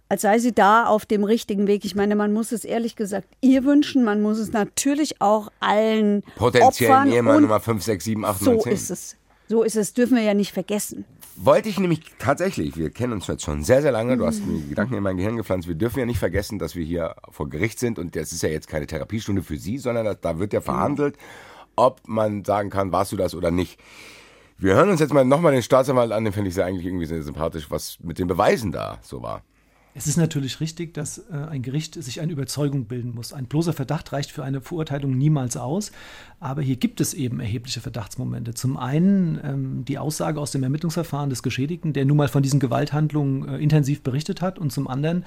[0.09, 1.85] als sei sie da auf dem richtigen Weg.
[1.85, 6.23] Ich meine, man muss es ehrlich gesagt ihr wünschen, man muss es natürlich auch allen
[6.37, 8.73] Potenziellen Ehemann Nummer 5, 6, 7, 8, so 9, 10.
[8.73, 9.17] ist es.
[9.49, 11.07] So ist es, dürfen wir ja nicht vergessen.
[11.37, 14.61] Wollte ich nämlich tatsächlich, wir kennen uns jetzt schon sehr, sehr lange, du hast mir
[14.69, 17.79] Gedanken in mein Gehirn gepflanzt, wir dürfen ja nicht vergessen, dass wir hier vor Gericht
[17.79, 21.17] sind und das ist ja jetzt keine Therapiestunde für Sie, sondern da wird ja verhandelt,
[21.77, 23.79] ob man sagen kann, warst du das oder nicht.
[24.61, 27.07] Wir hören uns jetzt mal nochmal den Staatsanwalt an, den finde ich sehr eigentlich irgendwie
[27.07, 29.44] sehr sympathisch, was mit den Beweisen da so war.
[29.98, 33.32] Es ist natürlich richtig, dass äh, ein Gericht sich eine Überzeugung bilden muss.
[33.32, 35.90] Ein bloßer Verdacht reicht für eine Verurteilung niemals aus.
[36.38, 38.54] Aber hier gibt es eben erhebliche Verdachtsmomente.
[38.54, 42.61] Zum einen ähm, die Aussage aus dem Ermittlungsverfahren des Geschädigten, der nun mal von diesen
[42.61, 44.61] Gewalthandlungen äh, intensiv berichtet hat.
[44.61, 45.24] Und zum anderen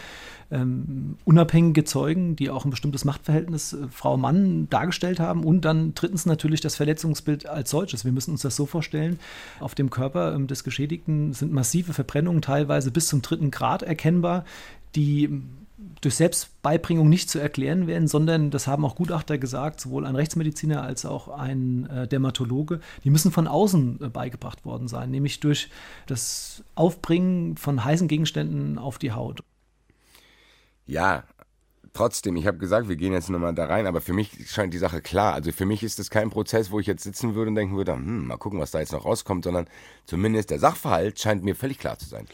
[0.51, 5.43] ähm, unabhängige Zeugen, die auch ein bestimmtes Machtverhältnis äh, Frau-Mann dargestellt haben.
[5.43, 8.05] Und dann drittens natürlich das Verletzungsbild als solches.
[8.05, 9.19] Wir müssen uns das so vorstellen,
[9.59, 14.45] auf dem Körper ähm, des Geschädigten sind massive Verbrennungen, teilweise bis zum dritten Grad erkennbar
[14.95, 15.43] die
[16.01, 20.83] durch Selbstbeibringung nicht zu erklären werden, sondern das haben auch Gutachter gesagt, sowohl ein Rechtsmediziner
[20.83, 25.69] als auch ein äh, Dermatologe, die müssen von außen äh, beigebracht worden sein, nämlich durch
[26.07, 29.43] das Aufbringen von heißen Gegenständen auf die Haut.
[30.85, 31.23] Ja,
[31.93, 34.79] trotzdem, ich habe gesagt, wir gehen jetzt nochmal da rein, aber für mich scheint die
[34.79, 35.33] Sache klar.
[35.33, 37.93] Also für mich ist das kein Prozess, wo ich jetzt sitzen würde und denken würde,
[37.93, 39.67] hm, mal gucken, was da jetzt noch rauskommt, sondern
[40.05, 42.25] zumindest der Sachverhalt scheint mir völlig klar zu sein.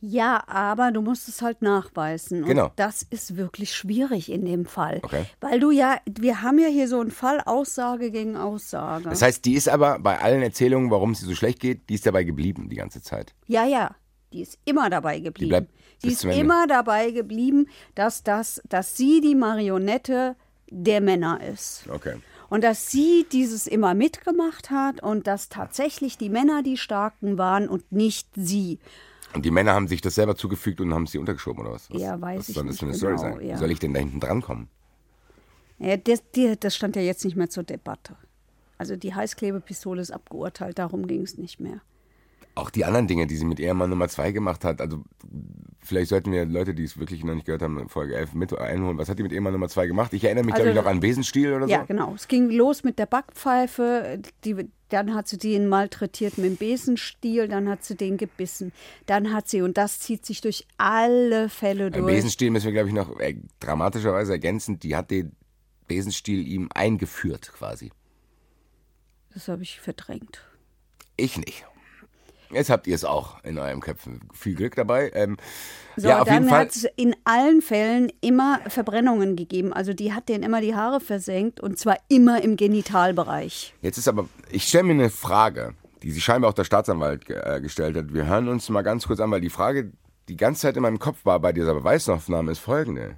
[0.00, 2.44] Ja, aber du musst es halt nachweisen.
[2.44, 2.66] Genau.
[2.66, 5.00] Und das ist wirklich schwierig in dem Fall.
[5.02, 5.24] Okay.
[5.40, 9.04] Weil du ja, wir haben ja hier so einen Fall Aussage gegen Aussage.
[9.04, 11.94] Das heißt, die ist aber bei allen Erzählungen, warum es ihr so schlecht geht, die
[11.94, 13.34] ist dabei geblieben die ganze Zeit.
[13.46, 13.94] Ja, ja.
[14.32, 15.48] Die ist immer dabei geblieben.
[15.48, 15.70] bleibt
[16.02, 20.36] Die ist immer dabei geblieben, dass, das, dass sie die Marionette
[20.70, 21.84] der Männer ist.
[21.90, 22.14] Okay.
[22.48, 27.68] Und dass sie dieses immer mitgemacht hat und dass tatsächlich die Männer die Starken waren
[27.68, 28.78] und nicht sie.
[29.34, 31.90] Und die Männer haben sich das selber zugefügt und haben es sie untergeschoben, oder was?
[31.90, 33.46] was Ja, weiß was ich soll das nicht für eine genau, Story sein?
[33.48, 33.54] ja.
[33.54, 34.68] Wie soll ich denn da hinten dran kommen?
[35.78, 36.22] Ja, das,
[36.60, 38.16] das stand ja jetzt nicht mehr zur Debatte.
[38.76, 41.80] Also die Heißklebepistole ist abgeurteilt, darum ging es nicht mehr.
[42.56, 45.04] Auch die anderen Dinge, die sie mit Ehemann Nummer 2 gemacht hat, also
[45.78, 48.58] vielleicht sollten wir Leute, die es wirklich noch nicht gehört haben, in Folge 11 mit
[48.58, 48.98] einholen.
[48.98, 50.12] Was hat die mit Ehemann Nummer 2 gemacht?
[50.12, 51.70] Ich erinnere mich, Also- glaube ich, noch an Besenstiel oder so.
[51.70, 52.12] Ja, genau.
[52.14, 54.56] Es ging los mit der Backpfeife, die,
[54.90, 58.72] dann hat sie den malträtiert mit dem Besenstiel, dann hat sie den gebissen,
[59.06, 62.14] dann hat sie, und das zieht sich durch alle Fälle Beim durch.
[62.14, 65.32] Besenstiel müssen wir, glaube ich, noch äh, dramatischerweise ergänzen, die hat den
[65.86, 67.90] Besenstiel ihm eingeführt quasi.
[69.32, 70.44] Das habe ich verdrängt.
[71.16, 71.64] Ich nicht.
[72.52, 74.20] Jetzt habt ihr es auch in eurem Köpfen.
[74.32, 75.10] Viel Glück dabei.
[75.14, 75.36] Ähm,
[75.96, 76.60] So, ja, auf dann jeden Fall.
[76.60, 79.72] hat es in allen Fällen immer Verbrennungen gegeben.
[79.72, 83.74] Also die hat denen immer die Haare versenkt und zwar immer im Genitalbereich.
[83.82, 87.60] Jetzt ist aber, ich stelle mir eine Frage, die sich scheinbar auch der Staatsanwalt äh,
[87.60, 88.12] gestellt hat.
[88.14, 89.92] Wir hören uns mal ganz kurz an, weil die Frage
[90.28, 93.16] die ganze Zeit in meinem Kopf war bei dieser Beweisaufnahme ist folgende.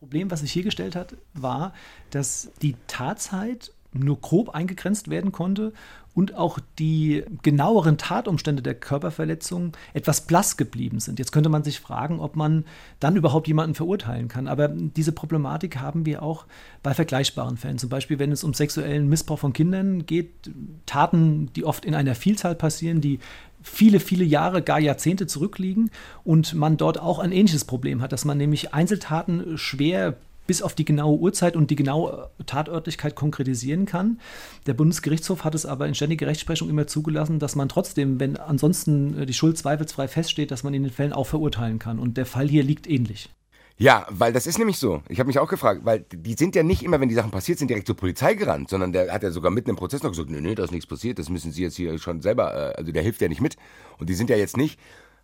[0.00, 1.72] Problem, was sich hier gestellt hat, war,
[2.10, 5.72] dass die Tatzeit nur grob eingegrenzt werden konnte
[6.18, 11.20] und auch die genaueren Tatumstände der Körperverletzung etwas blass geblieben sind.
[11.20, 12.64] Jetzt könnte man sich fragen, ob man
[12.98, 14.48] dann überhaupt jemanden verurteilen kann.
[14.48, 16.46] Aber diese Problematik haben wir auch
[16.82, 17.78] bei vergleichbaren Fällen.
[17.78, 20.32] Zum Beispiel, wenn es um sexuellen Missbrauch von Kindern geht,
[20.86, 23.20] Taten, die oft in einer Vielzahl passieren, die
[23.62, 25.92] viele, viele Jahre, gar Jahrzehnte zurückliegen
[26.24, 30.16] und man dort auch ein ähnliches Problem hat, dass man nämlich Einzeltaten schwer
[30.48, 34.18] bis auf die genaue Uhrzeit und die genaue Tatörtlichkeit konkretisieren kann.
[34.66, 39.16] Der Bundesgerichtshof hat es aber in ständiger Rechtsprechung immer zugelassen, dass man trotzdem, wenn ansonsten
[39.16, 41.98] äh, die Schuld zweifelsfrei feststeht, dass man in den Fällen auch verurteilen kann.
[41.98, 43.30] Und der Fall hier liegt ähnlich.
[43.76, 45.02] Ja, weil das ist nämlich so.
[45.08, 47.58] Ich habe mich auch gefragt, weil die sind ja nicht immer, wenn die Sachen passiert
[47.58, 50.30] sind, direkt zur Polizei gerannt, sondern der hat ja sogar mitten im Prozess noch gesagt,
[50.30, 52.90] nee, nee, da ist nichts passiert, das müssen Sie jetzt hier schon selber, äh, also
[52.90, 53.56] der hilft ja nicht mit.
[53.98, 54.80] Und die sind ja jetzt nicht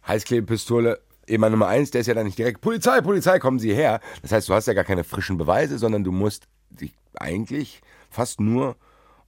[0.07, 4.01] Heißklebepistole, immer Nummer eins, der ist ja dann nicht direkt, Polizei, Polizei, kommen Sie her.
[4.23, 8.41] Das heißt, du hast ja gar keine frischen Beweise, sondern du musst dich eigentlich fast
[8.41, 8.77] nur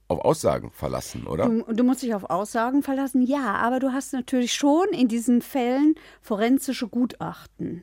[0.08, 1.46] auf Aussagen verlassen, oder?
[1.46, 5.42] Du, du, musst dich auf Aussagen verlassen, ja, aber du hast natürlich schon in diesen
[5.42, 7.82] Fällen forensische Gutachten.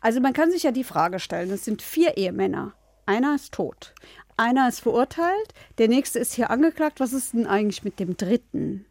[0.00, 2.74] Also man kann sich ja die Frage stellen, es sind vier Ehemänner.
[3.04, 3.94] Einer ist tot,
[4.36, 7.00] einer ist verurteilt, der nächste ist hier angeklagt.
[7.00, 8.84] Was ist denn eigentlich mit dem dritten?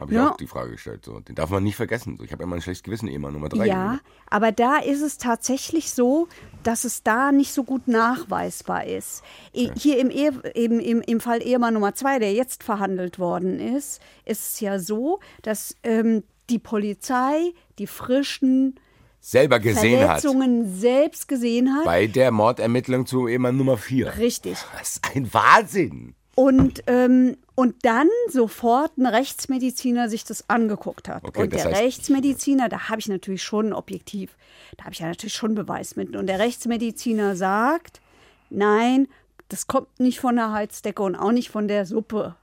[0.00, 0.30] Habe ich Ja.
[0.30, 1.04] auch die Frage gestellt.
[1.04, 1.20] So.
[1.20, 2.16] Den darf man nicht vergessen.
[2.16, 3.66] So, ich habe immer ein schlechtes Gewissen, Ehemann Nummer drei.
[3.66, 6.26] Ja, aber da ist es tatsächlich so,
[6.62, 9.22] dass es da nicht so gut nachweisbar ist.
[9.54, 13.60] I- Hier im, Ehe, im, im, im Fall Ehemann Nummer zwei, der jetzt verhandelt worden
[13.60, 18.80] ist, ist es ja so, dass ähm, die Polizei die frischen
[19.22, 20.22] Selber gesehen hat.
[20.22, 21.84] Verletzungen selbst gesehen hat.
[21.84, 24.16] Bei der Mordermittlung zu Ehemann Nummer vier.
[24.16, 24.56] Richtig.
[24.78, 26.14] Das ist ein Wahnsinn.
[26.40, 31.22] Und, ähm, und dann sofort ein Rechtsmediziner sich das angeguckt hat.
[31.24, 34.36] Okay, und der heißt- Rechtsmediziner, da habe ich natürlich schon objektiv,
[34.78, 36.16] da habe ich ja natürlich schon Beweismittel.
[36.16, 38.00] Und der Rechtsmediziner sagt,
[38.48, 39.06] nein,
[39.48, 42.36] das kommt nicht von der Heizdecke und auch nicht von der Suppe.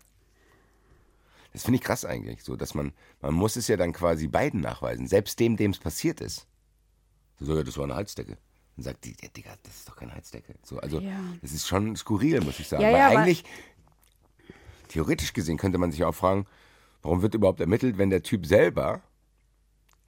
[1.54, 4.60] Das finde ich krass eigentlich, so dass man, man muss es ja dann quasi beiden
[4.62, 6.46] nachweisen, selbst dem, dem es passiert ist.
[7.40, 8.38] So, ja, das war eine Heizdecke.
[8.76, 10.54] Dann sagt die, ja, Digga, das ist doch keine Heizdecke.
[10.64, 11.20] So, also, Ja.
[11.42, 12.84] das ist schon skurril, muss ich sagen.
[12.84, 13.44] Ja, Weil eigentlich,
[14.88, 16.46] theoretisch gesehen, könnte man sich auch fragen,
[17.02, 19.02] warum wird überhaupt ermittelt, wenn der Typ selber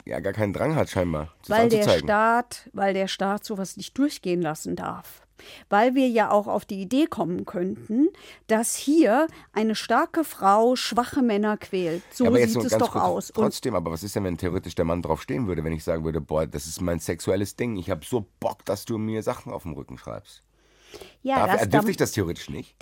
[0.05, 1.87] ja gar keinen Drang hat, scheinbar, Weil der.
[1.89, 5.21] Staat, weil der Staat sowas nicht durchgehen lassen darf.
[5.69, 8.09] Weil wir ja auch auf die Idee kommen könnten,
[8.47, 12.03] dass hier eine starke Frau schwache Männer quält.
[12.11, 13.31] So Ja, sieht es doch kurz, aus.
[13.33, 16.03] Trotzdem, aber was ist denn, wenn theoretisch der Mann drauf stehen würde, wenn ich sagen
[16.03, 19.53] würde, boah, das ist mein sexuelles Ding, ich habe so Bock, dass du mir Sachen
[19.53, 20.43] auf dem Rücken schreibst.
[21.21, 22.75] ja, Darf, das, er, dürfte ich das theoretisch nicht?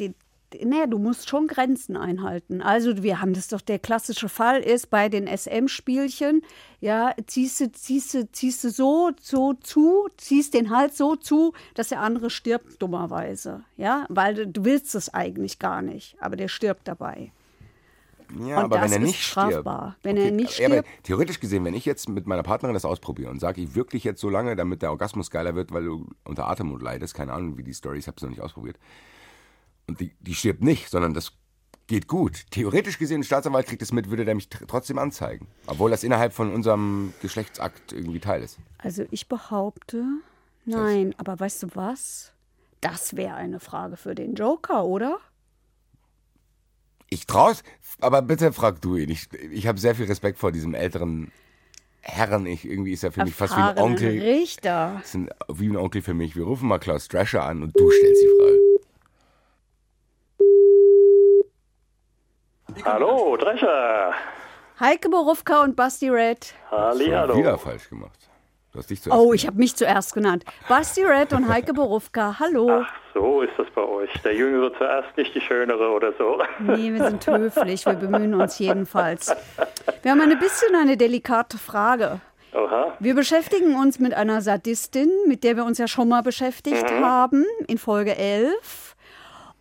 [0.63, 2.61] Naja, du musst schon Grenzen einhalten.
[2.61, 6.41] Also wir haben das doch, der klassische Fall ist bei den SM-Spielchen,
[6.79, 11.53] ja, ziehst du, ziehst du, ziehst du so, so zu, ziehst den Hals so zu,
[11.73, 13.63] dass der andere stirbt, dummerweise.
[13.75, 17.31] Ja, weil du, du willst es eigentlich gar nicht, aber der stirbt dabei.
[18.45, 19.91] Ja, Und aber das wenn er nicht strafbar.
[19.99, 20.05] stirbt.
[20.05, 23.31] Wenn er nicht ja, stirbt- theoretisch gesehen, wenn ich jetzt mit meiner Partnerin das ausprobiere
[23.31, 26.47] und sage, ich wirklich jetzt so lange, damit der Orgasmus geiler wird, weil du unter
[26.49, 28.77] Atemnot leidest, keine Ahnung, wie die Story ist, ich habe es noch nicht ausprobiert.
[29.87, 31.31] Und die, die stirbt nicht, sondern das
[31.87, 32.45] geht gut.
[32.51, 35.47] Theoretisch gesehen, ein Staatsanwalt kriegt es mit, würde der mich tr- trotzdem anzeigen.
[35.67, 38.57] Obwohl das innerhalb von unserem Geschlechtsakt irgendwie Teil ist.
[38.79, 40.03] Also ich behaupte,
[40.65, 42.33] nein, aber weißt du was?
[42.81, 45.19] Das wäre eine Frage für den Joker, oder?
[47.09, 47.63] Ich trau's,
[48.01, 49.09] aber bitte frag du ihn.
[49.09, 51.31] Ich, ich habe sehr viel Respekt vor diesem älteren
[52.01, 52.45] Herren.
[52.45, 54.21] Ich, irgendwie ist er für mich fast wie ein Onkel.
[54.21, 54.97] Richter.
[54.99, 56.35] Das sind wie ein Onkel für mich.
[56.35, 58.57] Wir rufen mal Klaus Drescher an und du stellst die Frage.
[62.85, 64.13] Hallo, Drescher.
[64.79, 66.53] Heike Borufka und Basti Red.
[66.69, 67.37] Hallihallo.
[67.37, 68.17] Wieder falsch gemacht.
[68.71, 69.19] Du hast dich zuerst.
[69.19, 70.45] Oh, ich habe mich zuerst genannt.
[70.67, 72.35] Basti Red und Heike Borufka.
[72.39, 72.83] Hallo.
[72.83, 74.11] Ach, so ist das bei euch.
[74.23, 76.39] Der Jüngere zuerst, nicht die Schönere oder so.
[76.59, 77.85] Nee, wir sind höflich.
[77.85, 79.35] Wir bemühen uns jedenfalls.
[80.03, 82.19] Wir haben ein bisschen eine delikate Frage.
[82.53, 82.93] Oha.
[82.99, 87.45] Wir beschäftigen uns mit einer Sadistin, mit der wir uns ja schon mal beschäftigt haben,
[87.67, 88.86] in Folge 11.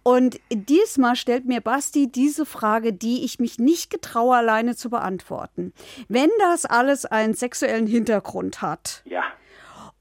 [0.07, 5.73] Und diesmal stellt mir Basti diese Frage, die ich mich nicht getraue, alleine zu beantworten.
[6.07, 9.25] Wenn das alles einen sexuellen Hintergrund hat Ja.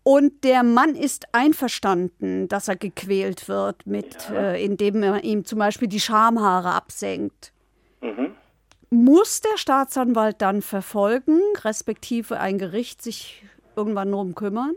[0.03, 5.57] und der Mann ist einverstanden, dass er gequält wird, mit, äh, indem er ihm zum
[5.57, 7.51] Beispiel die Schamhaare absenkt,
[8.91, 13.43] muss der Staatsanwalt dann verfolgen, respektive ein Gericht sich
[13.75, 14.75] irgendwann drum kümmern?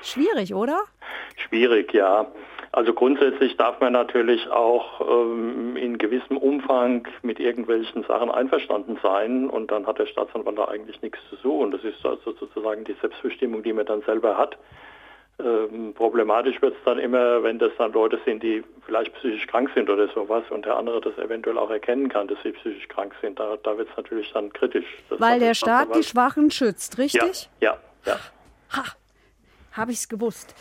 [0.00, 0.82] Schwierig, oder?
[1.36, 2.26] Schwierig, ja.
[2.72, 9.50] Also grundsätzlich darf man natürlich auch ähm, in gewissem Umfang mit irgendwelchen Sachen einverstanden sein
[9.50, 11.72] und dann hat der Staatsanwalt da eigentlich nichts zu suchen.
[11.72, 14.56] Das ist also sozusagen die Selbstbestimmung, die man dann selber hat.
[15.40, 19.70] Ähm, problematisch wird es dann immer, wenn das dann Leute sind, die vielleicht psychisch krank
[19.74, 23.14] sind oder sowas und der andere das eventuell auch erkennen kann, dass sie psychisch krank
[23.20, 23.40] sind.
[23.40, 24.86] Da, da wird es natürlich dann kritisch.
[25.08, 27.48] Das Weil der Staat die Schwachen schützt, richtig?
[27.60, 28.18] Ja, ja, ja.
[28.76, 28.84] Ha,
[29.72, 30.54] habe ich es gewusst.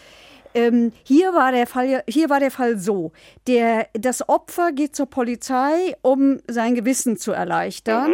[0.53, 3.12] Ähm, hier, war der Fall, hier war der Fall so.
[3.47, 8.13] Der, das Opfer geht zur Polizei, um sein Gewissen zu erleichtern.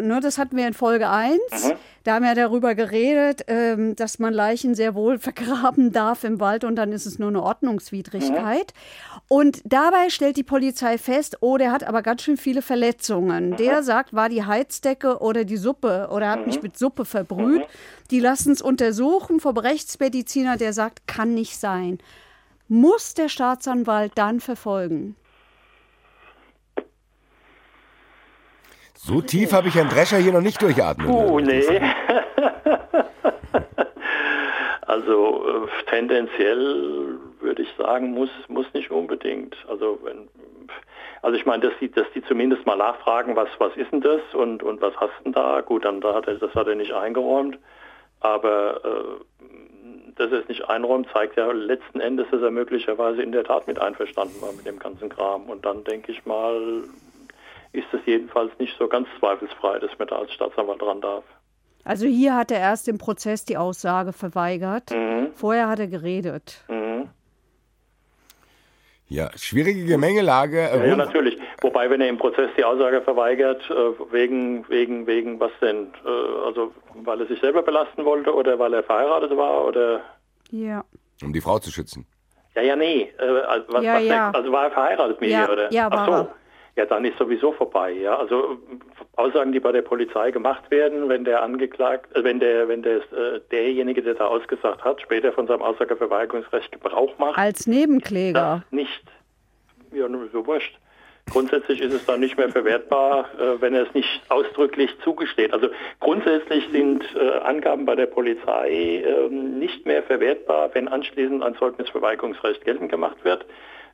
[0.00, 1.40] Ne, das hatten wir in Folge 1.
[2.04, 6.64] Da haben wir darüber geredet, ähm, dass man Leichen sehr wohl vergraben darf im Wald
[6.64, 8.74] und dann ist es nur eine Ordnungswidrigkeit.
[9.28, 13.56] Und dabei stellt die Polizei fest, oh, der hat aber ganz schön viele Verletzungen.
[13.56, 17.64] Der sagt, war die Heizdecke oder die Suppe oder hat mich mit Suppe verbrüht.
[18.10, 21.98] Die lassen es untersuchen vom Rechtsmediziner, der sagt, kann nicht sein.
[22.68, 25.16] Muss der Staatsanwalt dann verfolgen?
[29.04, 31.08] So tief habe ich Herrn Drescher hier noch nicht durchatmen.
[31.08, 31.66] Oh, nee.
[34.82, 39.56] also äh, tendenziell würde ich sagen, muss, muss nicht unbedingt.
[39.68, 40.28] Also wenn,
[41.20, 44.20] also ich meine, dass die, dass die zumindest mal nachfragen, was, was ist denn das
[44.34, 45.62] und, und was hast du denn da?
[45.62, 47.58] Gut, dann da hat er, das hat er nicht eingeräumt.
[48.20, 49.44] Aber äh,
[50.14, 53.66] dass er es nicht einräumt, zeigt ja letzten Endes, dass er möglicherweise in der Tat
[53.66, 55.50] mit einverstanden war mit dem ganzen Kram.
[55.50, 56.84] Und dann denke ich mal,
[57.72, 61.24] ist es jedenfalls nicht so ganz zweifelsfrei, dass man da als Staatsanwalt dran darf.
[61.84, 64.90] Also hier hat er erst im Prozess die Aussage verweigert.
[64.90, 65.32] Mhm.
[65.34, 66.64] Vorher hat er geredet.
[66.68, 67.08] Mhm.
[69.08, 70.58] Ja, schwierige Gemengelage.
[70.58, 71.38] Ja, ja, natürlich.
[71.60, 73.74] Wobei, wenn er im Prozess die Aussage verweigert, äh,
[74.10, 75.92] wegen, wegen, wegen was denn?
[76.04, 80.00] Äh, also, weil er sich selber belasten wollte oder weil er verheiratet war oder?
[80.50, 80.82] Ja.
[81.22, 82.06] Um die Frau zu schützen.
[82.54, 83.12] Ja, ja, nee.
[83.18, 84.30] Äh, also, was, ja, was ja.
[84.30, 85.72] Der, also war er verheiratet mit ja, ihr, oder?
[85.72, 86.28] Ja, war Ach so.
[86.74, 87.92] Ja, dann ist sowieso vorbei.
[87.92, 88.56] Ja, also
[89.16, 92.98] Aussagen, die bei der Polizei gemacht werden, wenn der angeklagt, äh, wenn der, wenn der
[93.12, 99.04] äh, derjenige, der da ausgesagt hat, später von seinem Aussageverweigerungsrecht Gebrauch macht, als Nebenkläger nicht.
[99.92, 100.78] Ja, nur so wurscht.
[101.30, 105.52] Grundsätzlich ist es dann nicht mehr verwertbar, äh, wenn er es nicht ausdrücklich zugesteht.
[105.52, 105.68] Also
[106.00, 112.64] grundsätzlich sind äh, Angaben bei der Polizei äh, nicht mehr verwertbar, wenn anschließend ein Zeugnisverweigerungsrecht
[112.64, 113.44] geltend gemacht wird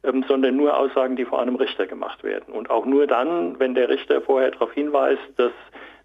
[0.04, 2.52] ähm, sondern nur Aussagen, die vor einem Richter gemacht werden.
[2.52, 5.52] Und auch nur dann, wenn der Richter vorher darauf hinweist, dass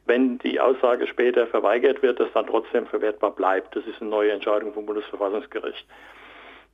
[0.06, 3.75] wenn die Aussage später verweigert wird, das dann trotzdem verwertbar bleibt.
[3.75, 5.86] Das ist eine neue Entscheidung vom Bundesverfassungsgericht.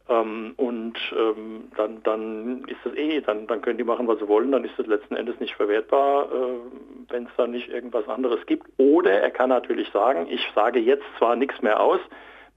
[0.09, 4.27] Ähm, und ähm, dann, dann ist das eh, dann, dann können die machen, was sie
[4.27, 8.43] wollen, dann ist das letzten Endes nicht verwertbar, äh, wenn es dann nicht irgendwas anderes
[8.47, 8.67] gibt.
[8.77, 11.99] Oder er kann natürlich sagen, ich sage jetzt zwar nichts mehr aus,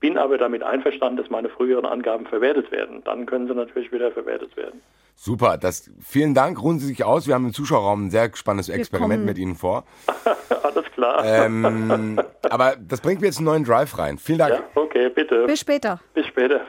[0.02, 3.02] bin aber damit einverstanden, dass meine früheren Angaben verwertet werden.
[3.04, 4.82] Dann können sie natürlich wieder verwertet werden.
[5.14, 7.28] Super, das, vielen Dank, ruhen Sie sich aus.
[7.28, 9.84] Wir haben im Zuschauerraum ein sehr spannendes Experiment mit Ihnen vor.
[10.62, 11.24] Alles klar.
[11.24, 14.18] Ähm, aber das bringt mir jetzt einen neuen Drive rein.
[14.18, 14.54] Vielen Dank.
[14.54, 15.46] Ja, okay, bitte.
[15.46, 16.00] Bis später.
[16.14, 16.62] Bis später.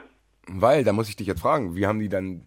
[0.48, 2.46] Weil, da muss ich dich jetzt fragen, wie haben die dann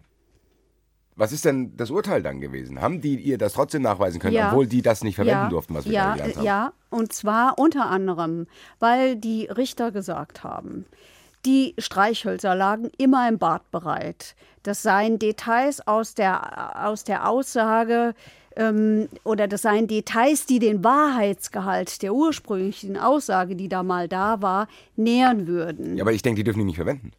[1.17, 2.79] was ist denn das Urteil dann gewesen?
[2.79, 4.49] Haben die ihr das trotzdem nachweisen können, Ja.
[4.49, 6.45] obwohl die das nicht verwenden ja, durften, was wir ja, gelernt haben?
[6.45, 8.47] Ja, und zwar unter anderem,
[8.79, 10.85] weil die Richter gesagt haben,
[11.45, 14.35] die Streichhölzer lagen immer im Bad bereit.
[14.63, 18.13] Das seien Details aus der, aus der Aussage
[18.55, 24.41] ähm, oder das seien Details, die den Wahrheitsgehalt der ursprünglichen Aussage, die da mal da
[24.41, 25.97] war, nähern würden.
[25.97, 27.11] Ja, aber ich denke, die dürfen die nicht verwenden.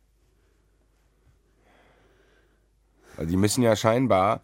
[3.08, 4.41] Also die müssen ja scheinbar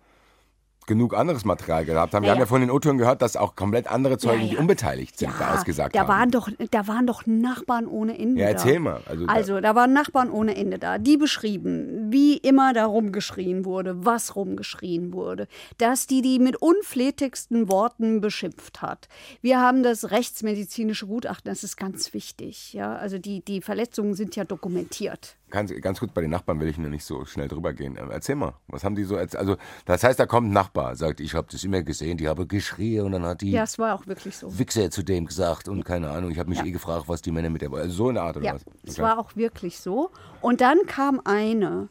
[0.87, 2.25] genug anderes Material gehabt haben.
[2.25, 2.33] Wir Naja.
[2.35, 4.61] haben ja von den O-Tönen gehört, dass auch komplett andere Zeugen, Ja, die ja.
[4.61, 6.09] unbeteiligt sind, da Ja, ausgesagt da haben.
[6.09, 8.39] Waren doch, da waren doch Nachbarn ohne Ende.
[8.43, 8.53] Ja, da.
[8.53, 9.01] erzähl mal.
[9.07, 14.05] Also, Also, da waren Nachbarn ohne Ende da, die beschrieben, wie immer da rumgeschrien wurde,
[14.05, 19.09] was rumgeschrien wurde, dass die die mit unflätigsten Worten beschimpft hat.
[19.41, 22.75] Wir haben das rechtsmedizinische Gutachten, das ist ganz wichtig.
[22.75, 22.95] Ja?
[22.97, 25.37] Also die, die Verletzungen sind ja dokumentiert.
[25.55, 27.97] Ganz, ganz gut, bei den Nachbarn will ich nur nicht so schnell drüber gehen.
[27.97, 29.41] Ähm, Erzähl mal, was haben die so erzählt?
[29.41, 32.47] Also, das heißt, da kommt ein Nachbar, sagt, ich habe das immer gesehen, die habe
[32.47, 34.59] geschrien und dann hat die Ja, es war auch wirklich so.
[34.59, 36.65] Wichser zu dem gesagt und keine Ahnung, ich habe mich Ja.
[36.67, 37.73] eh gefragt, was die Männer mit der.
[37.73, 38.65] Also so eine Art oder Ja, was?
[38.83, 39.03] es Okay.
[39.03, 40.11] war auch wirklich so.
[40.43, 41.89] Und dann kam eine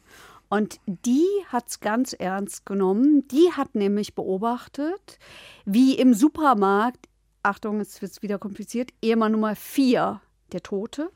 [0.50, 3.28] und die hat es ganz ernst genommen.
[3.30, 5.18] Die hat nämlich beobachtet,
[5.66, 7.08] wie im Supermarkt,
[7.42, 10.22] Achtung, jetzt wird es wieder kompliziert, Ehemann Nummer 4,
[10.52, 11.10] der Tote,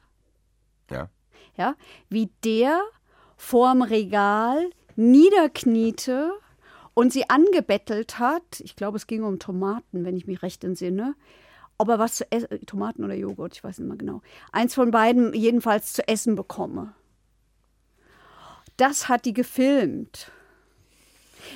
[0.89, 1.09] Ja.
[1.57, 1.75] Ja,
[2.09, 2.81] wie der
[3.35, 6.31] vorm Regal niederkniete
[6.93, 8.59] und sie angebettelt hat.
[8.59, 11.15] Ich glaube, es ging um Tomaten, wenn ich mich recht entsinne.
[11.77, 14.21] Ob er was zu essen, Tomaten oder Joghurt, ich weiß nicht mehr genau.
[14.51, 16.93] Eins von beiden jedenfalls zu essen bekomme.
[18.77, 20.31] Das hat die gefilmt.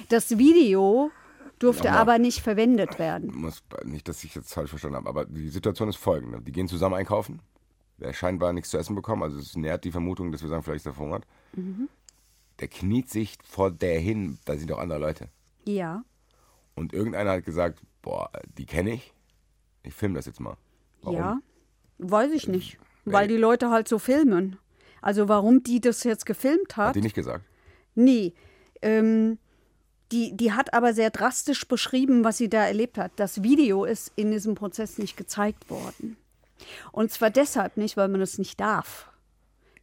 [0.10, 1.12] Das Video
[1.58, 2.02] durfte Nochmal.
[2.02, 3.32] aber nicht verwendet werden.
[3.34, 6.42] Muss, nicht, dass ich jetzt falsch verstanden habe, aber die Situation ist folgende.
[6.42, 7.42] Die gehen zusammen einkaufen.
[8.02, 10.82] Der scheinbar nichts zu essen bekommen, also es nährt die Vermutung, dass wir sagen, vielleicht
[10.82, 11.26] ist er verhungert.
[11.54, 11.88] Mhm.
[12.60, 15.30] Der kniet sich vor der hin, da sind auch andere Leute.
[15.66, 16.04] Ja.
[16.76, 19.14] Und irgendeiner hat gesagt, boah, die kenne ich.
[19.84, 20.58] Ich filme das jetzt mal.
[21.04, 21.18] Warum?
[21.18, 21.40] Ja,
[22.00, 22.78] weiß ich nicht.
[23.06, 24.58] Weil die Leute halt so filmen.
[25.02, 26.96] Also warum die das jetzt gefilmt Hat hat?
[26.96, 27.46] die nicht gesagt?
[27.96, 28.34] Nee.
[28.82, 29.40] Ähm,
[30.12, 33.12] die, die hat aber sehr drastisch beschrieben, was sie da erlebt hat.
[33.16, 36.18] Das Video ist in diesem Prozess nicht gezeigt worden.
[36.92, 39.10] Und zwar deshalb nicht, weil man das nicht darf.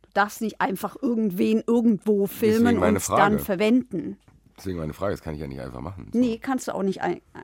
[0.03, 3.21] Du darfst nicht einfach irgendwen irgendwo filmen und Frage.
[3.23, 4.19] dann verwenden.
[4.57, 6.11] Deswegen meine Frage, das kann ich ja nicht einfach machen.
[6.13, 6.19] So.
[6.19, 6.99] Nee, kannst du auch nicht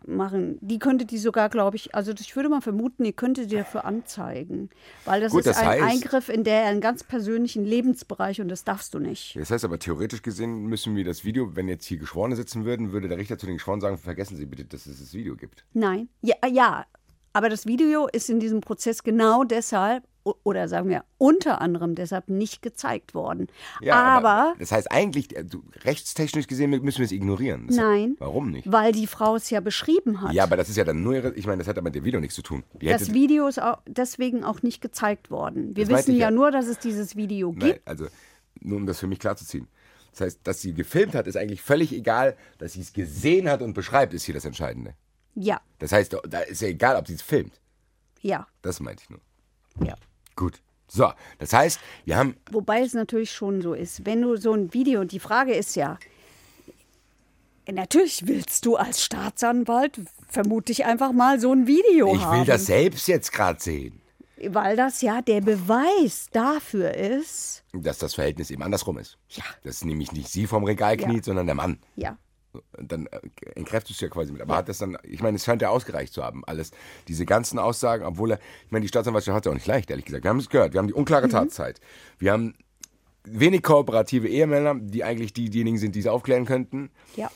[0.05, 0.59] machen.
[0.61, 3.85] Die könnte die sogar, glaube ich, also ich würde mal vermuten, die könnte die dafür
[3.85, 4.69] anzeigen.
[5.05, 8.49] Weil das Gut, ist das ein heißt- Eingriff in der einen ganz persönlichen Lebensbereich und
[8.49, 9.37] das darfst du nicht.
[9.37, 12.91] Das heißt aber, theoretisch gesehen müssen wir das Video, wenn jetzt hier Geschworene sitzen würden,
[12.91, 15.65] würde der Richter zu den Geschworenen sagen, vergessen Sie bitte, dass es das Video gibt.
[15.73, 16.09] Nein.
[16.21, 16.85] Ja, ja.
[17.35, 20.05] Aber das Video ist in diesem Prozess genau deshalb
[20.45, 23.49] oder sagen wir unter anderem deshalb nicht gezeigt worden.
[23.81, 25.45] Ja, aber, das heißt eigentlich, äh,
[25.83, 27.67] rechtstechnisch gesehen müssen wir es ignorieren.
[27.67, 28.71] Das nein, Warum nicht?
[28.71, 30.33] weil die Frau es ja beschrieben hat.
[30.33, 32.05] Ja, aber das ist ja dann nur ihre, ich meine, das hat aber mit dem
[32.05, 32.63] Video nichts zu tun.
[32.81, 35.77] Die das Video ist auch deswegen auch nicht gezeigt worden.
[35.77, 36.31] Wir wissen ja ja.
[36.31, 37.89] nur, dass es dieses Video Nein, gibt.
[37.89, 38.07] also
[38.61, 39.67] nur um das für mich klarzuziehen.
[40.13, 42.37] Das heißt, dass sie gefilmt hat, ist eigentlich völlig egal.
[42.59, 44.95] Dass sie es gesehen hat und beschreibt, ist hier das Entscheidende.
[45.35, 47.61] Ja, Das heißt, da ist ja egal, ob sie es filmt.
[48.21, 49.21] ja, Das meinte ich nur.
[49.87, 49.95] ja.
[50.37, 50.61] Gut.
[50.89, 54.73] So, das heißt, wir haben Wobei es natürlich schon so ist, wenn du so ein
[54.75, 55.99] Video, die Frage ist ja,
[57.71, 62.39] natürlich willst du als Staatsanwalt, vermute ich einfach mal, so ein Video Ich haben.
[62.41, 64.01] will das selbst jetzt gerade sehen.
[64.47, 69.17] Weil das ja der Beweis dafür ist, Dass das Verhältnis eben andersrum ist.
[69.31, 69.45] Ja.
[69.63, 71.07] Dass nämlich nicht sie vom Regal Ja.
[71.09, 71.79] kniet, sondern der Mann.
[71.97, 72.19] ja, Und
[72.79, 73.21] dann äh,
[73.55, 74.43] entkräftest du ja quasi mit.
[74.43, 76.71] Aber hat das dann, ich meine, es scheint ja ausgereicht zu haben, alles.
[77.09, 79.91] Diese ganzen Aussagen, obwohl er, ich meine, die Staatsanwaltschaft hat es ja auch nicht leicht,
[79.91, 80.25] ehrlich gesagt.
[80.25, 81.81] Wir haben es gehört, wir haben die unklare Tatzeit.
[82.19, 82.55] Wir haben
[83.25, 86.91] wenig kooperative Ehemänner, die eigentlich die, diejenigen sind, die es aufklären könnten.
[87.17, 87.31] ja.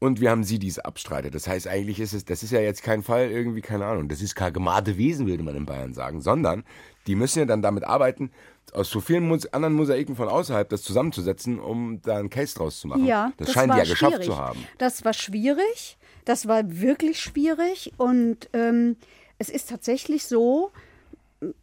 [0.00, 1.34] Und wir haben sie, die es abstreitet.
[1.34, 4.22] Das heißt, eigentlich ist es, das ist ja jetzt kein Fall irgendwie, keine Ahnung, das
[4.22, 6.62] ist kein Wesen, würde man in Bayern sagen, sondern
[7.08, 8.30] die müssen ja dann damit arbeiten,
[8.74, 12.80] aus so vielen Mus anderen Mosaiken von außerhalb das zusammenzusetzen, um da einen Case draus
[12.80, 13.04] zu machen.
[13.04, 14.26] Ja, das, scheinen die war ja geschafft schwierig.
[14.26, 14.64] zu haben.
[14.78, 15.98] Das war schwierig.
[16.24, 17.92] Das war wirklich schwierig.
[17.96, 18.96] Und ähm,
[19.38, 20.72] es ist tatsächlich so,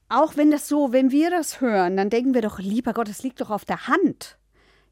[0.10, 3.24] auch wenn das so, wenn wir das hören, dann denken wir doch, lieber Gott, das
[3.24, 4.38] liegt doch auf der Hand.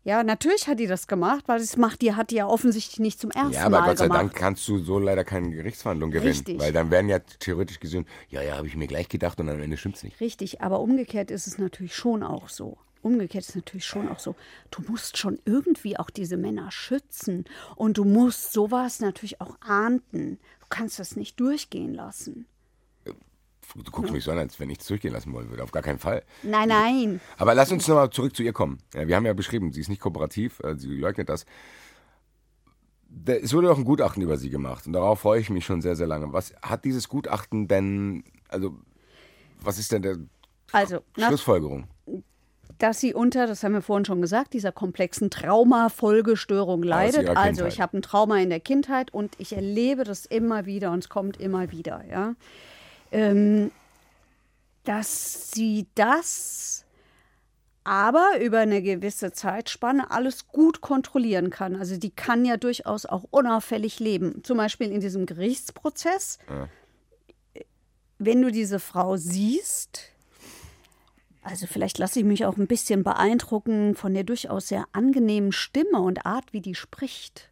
[0.05, 3.21] Ja, natürlich hat die das gemacht, weil das macht die, hat die ja offensichtlich nicht
[3.21, 4.19] zum ersten Ja, aber Mal Gott sei gemacht.
[4.19, 6.31] Dank kannst du so leider keine Gerichtsverhandlung gewinnen.
[6.31, 6.59] Richtig.
[6.59, 9.61] Weil dann werden ja theoretisch gesehen, ja, ja, habe ich mir gleich gedacht und am
[9.61, 10.19] Ende stimmt's nicht.
[10.19, 12.77] Richtig, aber umgekehrt ist es natürlich schon auch so.
[13.01, 14.35] Umgekehrt ist es natürlich schon auch so.
[14.71, 17.45] Du musst schon irgendwie auch diese Männer schützen
[17.75, 20.37] und du musst sowas natürlich auch ahnden.
[20.59, 22.45] Du kannst das nicht durchgehen lassen.
[23.75, 25.63] Du guckst mich so an, als wenn ich es durchgehen lassen wollen würde.
[25.63, 26.23] Auf gar keinen Fall.
[26.43, 27.21] Nein, nein.
[27.37, 28.77] Aber lass uns nochmal zurück zu ihr kommen.
[28.93, 31.45] Ja, wir haben ja beschrieben, sie ist nicht kooperativ, äh, sie leugnet das.
[33.09, 35.81] Da- Es wurde auch ein Gutachten über sie gemacht und darauf freue ich mich schon
[35.81, 36.33] sehr, sehr lange.
[36.33, 38.75] Was hat dieses Gutachten denn, also,
[39.61, 40.17] was ist denn der
[40.71, 41.87] Also, Schlussfolgerung?
[42.79, 47.29] dass sie unter, das haben wir vorhin schon gesagt, dieser komplexen Traumafolgestörung leidet.
[47.29, 50.99] Also ich habe ein Trauma in der Kindheit und ich erlebe das immer wieder und
[50.99, 52.33] es kommt immer wieder, ja.
[53.13, 53.71] Ähm,
[54.83, 56.85] dass sie das
[57.85, 61.75] aber über eine gewisse Zeitspanne alles gut kontrollieren kann.
[61.75, 64.43] Also die kann ja durchaus auch unauffällig leben.
[64.43, 66.39] Zum Beispiel in diesem Gerichtsprozess.
[68.19, 70.13] Wenn du diese Frau siehst,
[71.41, 75.99] also vielleicht lasse ich mich auch ein bisschen beeindrucken von der durchaus sehr angenehmen Stimme
[75.99, 77.49] und Art, wie die spricht.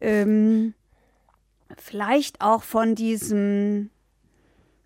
[0.00, 0.74] Ähm,
[1.76, 3.90] vielleicht auch von diesem,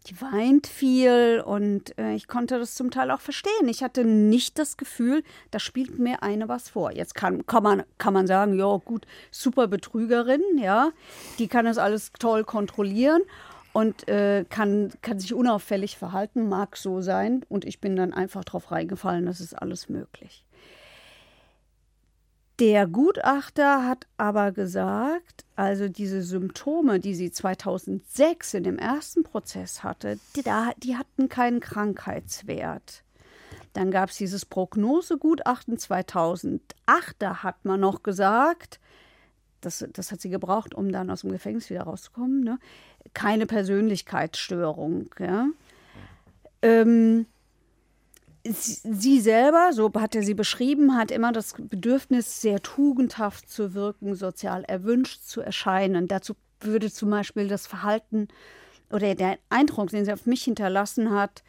[0.07, 3.69] die weint viel und äh, ich konnte das zum Teil auch verstehen.
[3.69, 6.93] Ich hatte nicht das Gefühl, da spielt mir eine was vor.
[6.93, 10.91] Jetzt kann, kann, man, kann man sagen, ja gut, super Betrügerin, ja,
[11.39, 13.23] die kann das alles toll kontrollieren
[13.73, 17.45] und äh, kann, kann sich unauffällig verhalten, mag so sein.
[17.49, 20.45] Und ich bin dann einfach drauf reingefallen, das ist alles möglich.
[22.63, 29.83] Der Gutachter hat aber gesagt, also diese Symptome, die sie 2006 in dem ersten Prozess
[29.83, 30.45] hatte, die,
[30.77, 33.03] die hatten keinen Krankheitswert.
[33.73, 36.63] Dann gab es dieses Prognosegutachten 2008,
[37.19, 38.79] da hat man noch gesagt,
[39.61, 42.61] das, das hat sie gebraucht, um dann aus dem Gefängnis wieder rauszukommen, ne?
[43.13, 45.11] keine Persönlichkeitsstörung.
[45.19, 45.49] Ja?
[46.63, 47.27] Ähm,
[48.45, 54.15] sie, selber, so hat er sie beschrieben, hat immer das Bedürfnis, sehr tugendhaft zu wirken,
[54.15, 56.09] sozial erwünscht zu erscheinen.
[56.09, 58.29] Dazu würde zum Beispiel das Verhalten
[58.91, 61.43] oder der Eindruck, den sie auf mich hinterlassen hat,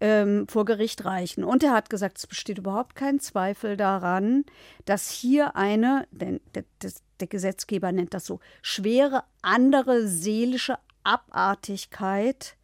[0.00, 1.44] ähm, vor Gericht reichen.
[1.44, 4.44] Und er hat gesagt, es besteht überhaupt kein Zweifel daran,
[4.84, 12.56] dass hier eine, denn der, das, der Gesetzgeber nennt das so, schwere andere seelische Abartigkeit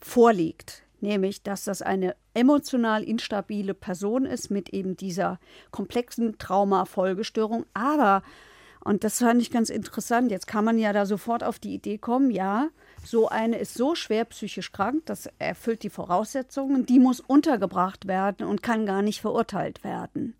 [0.00, 0.82] vorliegt.
[1.00, 7.64] Nämlich, dass das eine emotional instabile Person ist mit eben dieser komplexen Traumafolgestörung.
[7.74, 8.22] Aber,
[8.84, 11.98] und das fand ich ganz interessant, jetzt kann man ja da sofort auf die Idee
[11.98, 12.68] kommen, ja,
[13.04, 18.46] so eine ist so schwer psychisch krank, das erfüllt die Voraussetzungen, die muss untergebracht werden
[18.46, 20.34] und kann gar nicht verurteilt werden,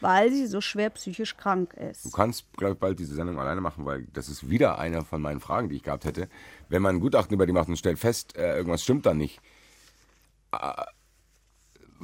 [0.00, 2.04] weil sie so schwer psychisch krank ist.
[2.04, 5.20] Du kannst, glaube ich, bald diese Sendung alleine machen, weil das ist wieder eine von
[5.20, 6.28] meinen Fragen, die ich gehabt hätte.
[6.68, 9.40] Wenn man ein Gutachten über die macht und stellt fest, äh, irgendwas stimmt da nicht,
[10.52, 10.84] äh,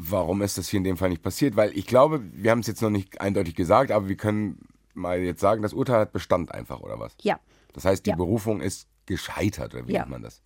[0.01, 1.57] warum ist das hier in dem Fall nicht passiert?
[1.57, 4.61] Weil ich glaube, wir haben es jetzt noch nicht eindeutig gesagt, aber wir können
[4.95, 7.15] mal jetzt sagen, das Urteil hat Bestand einfach, oder was?
[7.23, 7.39] Ja,
[7.75, 8.17] Das heißt, die Ja.
[8.17, 10.01] Berufung ist gescheitert, oder wie Ja.
[10.01, 10.41] nennt man das?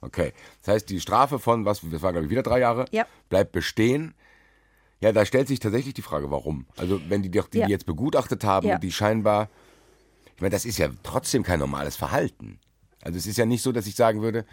[0.00, 0.32] Okay.
[0.62, 3.06] Das heißt, die Strafe von, was, das war glaube ich wieder drei Jahre, Ja.
[3.28, 4.14] bleibt bestehen.
[5.00, 6.66] Ja, da stellt sich tatsächlich die Frage, warum.
[6.76, 7.68] Also wenn die doch die, Ja.
[7.68, 8.78] jetzt begutachtet haben, Ja.
[8.78, 9.48] die scheinbar,
[10.36, 12.58] ich meine, das ist ja trotzdem kein normales Verhalten.
[13.02, 14.44] Also es ist ja nicht so, dass ich sagen würde,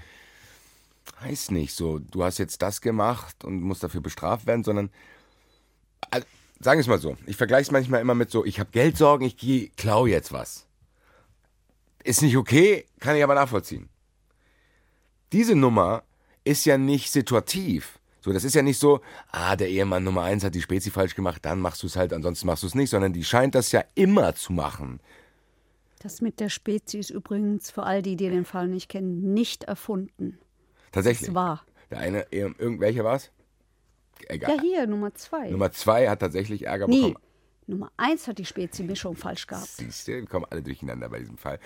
[1.21, 4.89] heißt nicht so, du hast jetzt das gemacht und musst dafür bestraft werden, sondern
[6.09, 6.25] also,
[6.59, 9.25] sagen wir es mal so, ich vergleiche es manchmal immer mit so, ich habe Geldsorgen,
[9.25, 10.67] ich gehe, klau jetzt was.
[12.03, 13.89] Ist nicht okay, kann ich aber nachvollziehen.
[15.31, 16.03] Diese Nummer
[16.43, 17.99] ist ja nicht situativ.
[18.21, 21.15] So, das ist ja nicht so, ah, der Ehemann Nummer eins hat die Spezi falsch
[21.15, 23.71] gemacht, dann machst du es halt, ansonsten machst du es nicht, sondern die scheint das
[23.71, 24.99] ja immer zu machen.
[25.99, 30.39] Das mit der Spezies übrigens, für all die, die den Fall nicht kennen, nicht erfunden.
[30.91, 31.29] Tatsächlich.
[31.29, 31.65] Es war.
[31.89, 33.31] Der eine, irgendwelcher war es?
[34.27, 34.55] Egal.
[34.55, 35.49] Ja, hier, Nummer zwei.
[35.49, 37.17] Nummer zwei hat tatsächlich Ärger nee, bekommen.
[37.67, 39.67] Nummer eins hat die Spezi-Mischung falsch gehabt.
[39.67, 41.59] Siehst du, wir kommen alle durcheinander bei diesem Fall.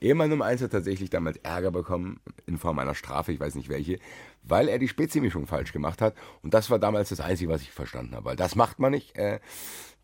[0.00, 3.68] Ehemann Nummer eins hat tatsächlich damals Ärger bekommen, in Form einer Strafe, ich weiß nicht
[3.68, 3.98] welche,
[4.42, 6.14] weil er die Spezimischung falsch gemacht hat.
[6.42, 8.24] Und das war damals das Einzige, was ich verstanden habe.
[8.24, 9.16] Weil das macht man nicht.
[9.16, 9.40] Äh,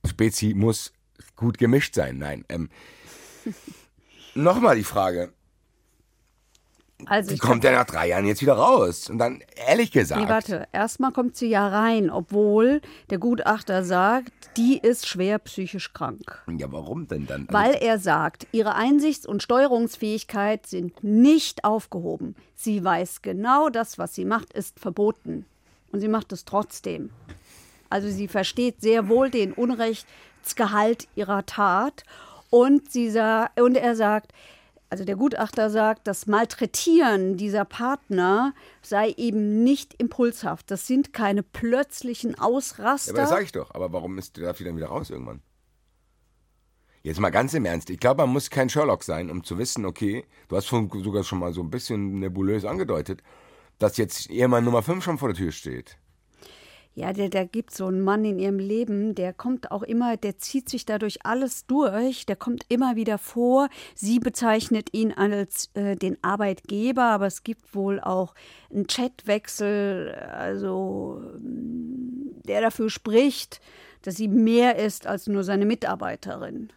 [0.06, 0.92] Spezi muss
[1.34, 2.18] gut gemischt sein.
[2.18, 2.44] Nein.
[2.48, 2.68] Ähm,
[4.34, 5.32] Nochmal die Frage,
[7.06, 9.08] Also ich kommt der nach drei Jahren jetzt wieder raus?
[9.08, 10.66] Und dann, ehrlich gesagt, Nee, warte.
[10.72, 12.80] Erstmal kommt sie ja rein, obwohl
[13.10, 16.42] der Gutachter sagt, die ist schwer psychisch krank.
[16.58, 17.46] ja, warum denn dann?
[17.48, 22.34] Also, Weil er sagt, ihre Einsichts- und Steuerungsfähigkeit sind nicht aufgehoben.
[22.56, 25.44] Sie weiß genau, das, was sie macht, ist verboten.
[25.92, 27.10] Und sie macht es trotzdem.
[27.90, 32.02] Also sie versteht sehr wohl den Unrechtsgehalt ihrer Tat.
[32.50, 34.32] Und, sie sa und er sagt,
[34.90, 40.70] also der Gutachter sagt, das Malträtieren dieser Partner sei eben nicht impulshaft.
[40.70, 43.12] Das sind keine plötzlichen Ja, aber Ausraster.
[43.12, 43.74] das sage ich doch.
[43.74, 45.42] Aber warum ist, darf die dann wieder raus irgendwann?
[47.02, 47.90] Jetzt mal ganz im Ernst.
[47.90, 51.38] Ich glaube, man muss kein Sherlock sein, um zu wissen, okay, du hast sogar schon
[51.38, 53.22] mal so ein bisschen nebulös angedeutet,
[53.78, 55.98] dass jetzt Ehemann Nummer 5 schon vor der Tür steht.
[56.98, 60.36] Ja, der, der gibt so einen Mann in ihrem Leben, der kommt auch immer, der
[60.38, 63.68] zieht sich dadurch alles durch, der kommt immer wieder vor.
[63.94, 68.34] Sie bezeichnet ihn als äh, den Arbeitgeber, aber es gibt wohl auch
[68.74, 73.60] einen Chatwechsel, also mm, der dafür spricht,
[74.02, 76.72] dass sie mehr ist als nur seine Mitarbeiterin.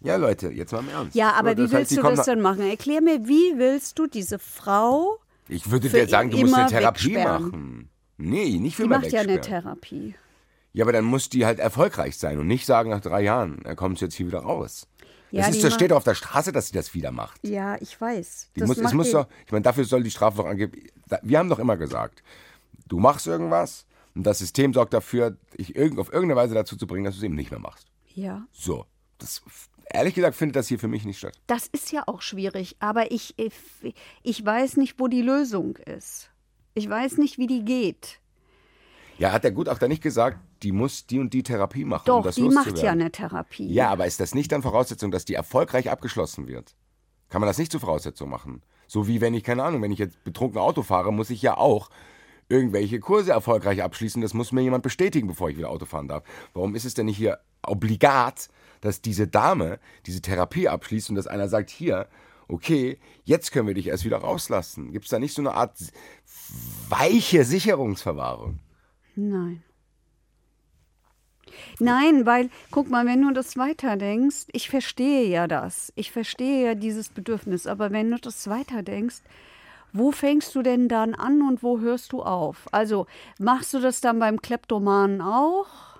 [0.00, 1.14] Ja, Leute, jetzt mal im Ernst.
[1.14, 2.62] Ja, aber wie das heißt, willst die du das denn machen?
[2.62, 6.70] Erklär mir, wie willst du diese Frau, Ich würde für dir sagen, du musst eine
[6.70, 7.90] Therapie machen.
[8.16, 9.40] Nee, nicht für die immer macht ja eine.
[9.40, 10.14] Therapie.
[10.72, 13.76] Ja, aber dann muss die halt erfolgreich sein und nicht sagen nach drei Jahren, er
[13.76, 14.88] kommt jetzt hier wieder raus.
[15.30, 17.40] Ja, das, ist, das steht doch auf der Straße, dass sie das wieder macht.
[17.46, 18.50] Ja, ich weiß.
[18.54, 20.72] Die Das muss, es muss doch, ich meine, dafür soll die Strafe doch angeben.
[21.22, 22.22] Wir haben doch immer gesagt,
[22.86, 27.04] du machst irgendwas und das System sorgt dafür, dich auf irgendeine Weise dazu zu bringen,
[27.04, 27.88] dass du es eben nicht mehr machst.
[28.14, 28.46] Ja.
[28.52, 28.86] So.
[29.18, 29.42] Das,
[29.90, 31.34] ehrlich gesagt findet das hier für mich nicht statt.
[31.46, 33.34] Das ist ja auch schwierig, aber ich,
[34.22, 36.30] ich weiß nicht, wo die Lösung ist.
[36.74, 38.20] Ich weiß nicht, wie die geht.
[39.18, 42.24] Ja, hat der Gutachter nicht gesagt, die muss die und die Therapie machen, um Doch,
[42.24, 43.72] das die macht ja eine Therapie.
[43.72, 46.74] Ja, aber ist das nicht dann Voraussetzung, dass die erfolgreich abgeschlossen wird?
[47.28, 48.62] Kann man das nicht zur Voraussetzung machen?
[48.88, 51.56] So wie wenn ich, keine Ahnung, wenn ich jetzt betrunken Auto fahre, muss ich ja
[51.56, 51.90] auch
[52.48, 54.20] irgendwelche Kurse erfolgreich abschließen.
[54.20, 56.24] Das muss mir jemand bestätigen, bevor ich wieder Auto fahren darf.
[56.52, 58.48] Warum ist es denn nicht hier obligat,
[58.80, 62.08] dass diese Dame diese Therapie abschließt und dass einer sagt, hier,
[62.48, 64.92] okay, jetzt können wir dich erst wieder rauslassen?
[64.92, 65.76] Gibt es da nicht so eine Art
[66.88, 68.60] weiche Sicherungsverwahrung?
[69.16, 69.62] Nein.
[71.78, 75.92] Nein, weil, guck mal, wenn du das weiterdenkst, ich verstehe ja das.
[75.96, 79.22] Ich verstehe ja dieses Bedürfnis, aber wenn du das weiterdenkst,
[79.92, 82.66] wo fängst du denn dann an und wo hörst du auf?
[82.72, 83.06] Also,
[83.38, 85.93] machst du das dann beim Kleptomanen auch?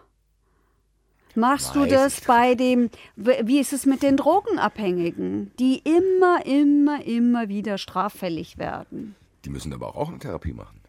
[1.35, 2.27] Machst du Weiß das ich.
[2.27, 9.17] bei dem, wie ist es mit den Drogenabhängigen, die immer, immer, immer wieder straffällig werden?
[9.45, 10.81] Die müssen aber auch eine Therapie machen.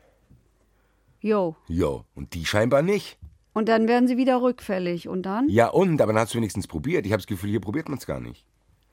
[1.20, 1.56] Jo.
[1.68, 3.18] Jo, und die scheinbar nicht.
[3.54, 5.08] Und dann werden sie wieder rückfällig.
[5.08, 5.50] Und dann?
[5.50, 7.06] Ja, und, aber dann hast du wenigstens probiert.
[7.06, 8.46] Ich habe das Gefühl, hier probiert man es gar nicht.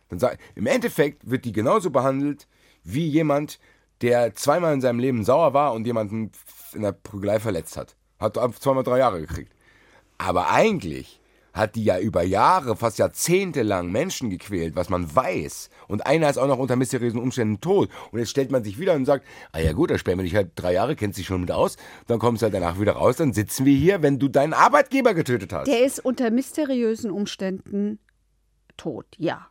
[0.08, 2.46] Dann sag, Im Endeffekt wird die genauso behandelt
[2.84, 3.58] wie jemand,
[4.02, 6.32] der zweimal in seinem Leben sauer war und jemanden
[6.74, 7.96] in der Prügelei verletzt hat.
[8.18, 9.52] Hat zweimal drei Jahre gekriegt.
[10.16, 11.20] Aber eigentlich
[11.52, 15.70] hat die ja über Jahre, fast Jahrzehnte lang Menschen gequält, was man weiß.
[15.88, 17.90] Und einer ist auch noch unter mysteriösen Umständen tot.
[18.10, 20.34] Und jetzt stellt man sich wieder und sagt, ah ja gut, da sperren wir dich
[20.34, 21.76] halt drei Jahre, kennst dich schon mit aus,
[22.06, 25.14] dann kommst du halt danach wieder raus, dann sitzen wir hier, wenn du deinen Arbeitgeber
[25.14, 25.66] getötet hast.
[25.66, 27.98] Der ist unter mysteriösen Umständen
[28.76, 29.46] tot, ja.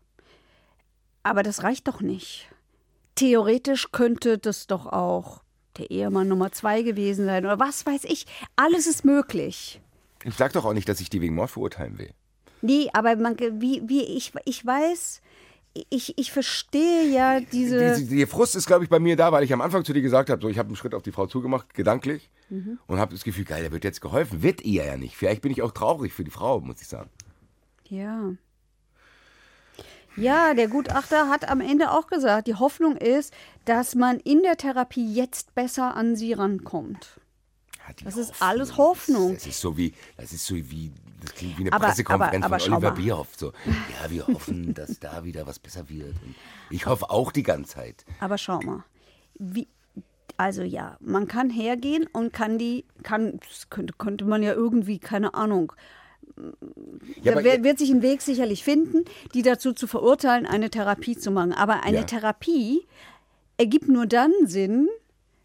[1.24, 2.49] Aber das reicht doch nicht.
[3.16, 5.43] Theoretisch könnte das doch auch
[5.78, 8.26] der Ehemann Nummer zwei gewesen sein oder was weiß ich.
[8.56, 9.82] Alles ist möglich.
[10.24, 12.11] Ich sag doch auch nicht, dass ich die wegen Mord verurteilen will.
[12.61, 15.22] Nee, aber man, wie, wie ich, ich weiß,
[15.89, 17.95] ich, ich verstehe ja diese.
[17.95, 19.93] Die, die, die Frust ist, glaube ich, bei mir da, weil ich am Anfang zu
[19.93, 22.78] dir gesagt habe, so, ich habe einen Schritt auf die Frau zugemacht, gedanklich, Mhm.
[22.88, 24.43] und habe das Gefühl, geil, der wird jetzt geholfen.
[24.43, 25.15] Wird ihr ja nicht.
[25.15, 27.09] Vielleicht bin ich auch traurig für die Frau, muss ich sagen.
[27.88, 28.34] Ja.
[30.17, 34.57] Ja, der Gutachter hat am Ende auch gesagt, die Hoffnung ist, dass man in der
[34.57, 37.20] Therapie jetzt besser an sie rankommt.
[37.88, 39.34] Ja, Das ist alles Hoffnung.
[39.34, 42.56] Das ist so wie, das ist so wie, das klingt wie eine Aber- Pressekonferenz aber-
[42.56, 42.92] aber von Oliver.
[42.92, 43.30] Bierhoff.
[43.38, 43.48] So,
[44.04, 46.16] ja, wir hoffen, dass da wieder was besser wird.
[46.24, 46.36] Und
[46.70, 48.06] ich hoffe auch die ganze Zeit.
[48.20, 48.84] Aber schau mal,
[49.36, 49.68] wie,
[50.38, 55.34] also ja, man kann hergehen und kann die, kann, könnte, könnte man ja irgendwie, keine
[55.34, 55.74] Ahnung,
[57.22, 59.04] Ja, da wird sich ein Weg sicherlich finden,
[59.34, 61.52] die dazu zu verurteilen, eine Therapie zu machen.
[61.54, 62.04] Aber eine Ja.
[62.04, 62.88] Therapie
[63.58, 64.88] ergibt nur dann Sinn,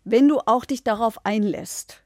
[0.04, 2.02] wenn du auch dich darauf einlässt.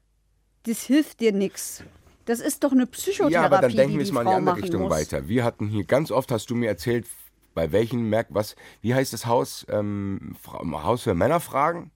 [0.63, 1.83] Das hilft dir nichts.
[2.25, 4.57] Das ist doch eine Psychotherapie, Ja, aber dann denken wir es mal in die andere
[4.57, 4.91] Richtung muss.
[4.91, 5.27] weiter.
[5.27, 7.07] Wir hatten hier ganz oft, hast du mir erzählt,
[7.55, 9.65] bei welchen Merk was, wie heißt das Haus?
[9.69, 11.91] Ähm, Haus für Männerfragen?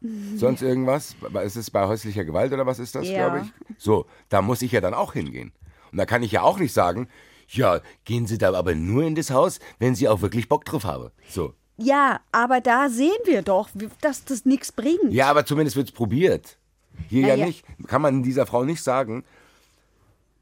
[0.36, 1.16] Sonst irgendwas?
[1.44, 3.28] Ist es bei häuslicher Gewalt oder was ist das, Ja.
[3.28, 3.52] glaube ich?
[3.82, 5.52] So, da muss ich ja dann auch hingehen.
[5.92, 7.08] Und da kann ich ja auch nicht sagen,
[7.48, 10.84] ja, gehen Sie da aber nur in das Haus, wenn Sie auch wirklich Bock drauf
[10.84, 11.10] haben.
[11.28, 11.54] So.
[11.76, 13.68] Ja, aber da sehen wir doch,
[14.00, 15.12] dass das nichts bringt.
[15.12, 16.58] Ja, aber zumindest wird es probiert.
[17.08, 17.46] Hier ja, ja.
[17.46, 17.64] nicht.
[17.86, 19.24] Kann man dieser Frau nicht sagen,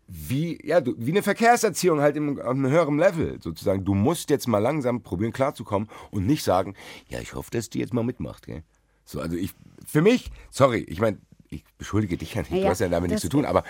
[0.09, 3.85] wie, ja, du, wie eine Verkehrserziehung halt im, auf einem höheren Level sozusagen.
[3.85, 6.75] Du musst jetzt mal langsam probieren klarzukommen und nicht sagen,
[7.09, 8.47] ja, ich hoffe, dass die jetzt mal mitmacht.
[8.47, 8.63] Gell?
[9.05, 9.53] So, also ich,
[9.85, 13.11] für mich, sorry, ich meine, ich beschuldige dich ja nicht, Ja, du hast ja damit
[13.11, 13.65] nichts zu tun, aber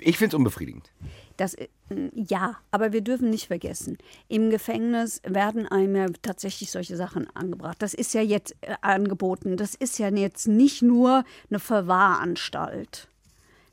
[0.00, 0.90] ich finde es unbefriedigend.
[1.36, 1.68] Das, äh,
[2.14, 7.80] ja, aber wir dürfen nicht vergessen, im Gefängnis werden einem ja tatsächlich solche Sachen angebracht.
[7.80, 9.56] Das ist ja jetzt äh, angeboten.
[9.56, 13.08] Das ist ja jetzt nicht nur eine Verwahranstalt.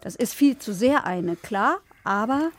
[0.02, 2.52] Das ist viel zu sehr eine, klar, aber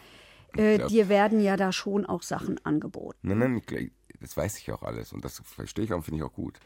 [0.56, 3.18] äh, glaub- dir werden ja da schon auch Sachen angeboten.
[3.22, 3.90] Nein, nein,
[4.20, 6.58] das weiß ich auch alles und das verstehe ich auch und finde ich auch gut.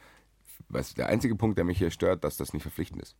[0.68, 3.16] Weißt, der einzige Punkt, der mich hier stört, dass das nicht verpflichtend ist.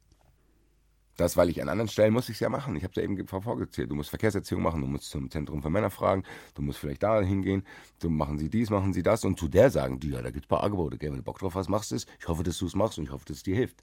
[1.17, 2.77] Das, weil ich an anderen Stellen muss ich es ja machen.
[2.77, 3.91] Ich habe es ja eben ge- vorgezählt.
[3.91, 7.21] Du musst Verkehrserziehung machen, du musst zum Zentrum für Männer fragen, du musst vielleicht da
[7.23, 7.65] hingehen,
[8.03, 10.45] so machen sie dies, machen sie das und zu der sagen die, ja, da gibt
[10.45, 12.07] es ein paar Angebote, gell, wenn du Bock drauf hast, machst du es.
[12.21, 13.83] Ich hoffe, dass du es machst und ich hoffe, dass es dir hilft.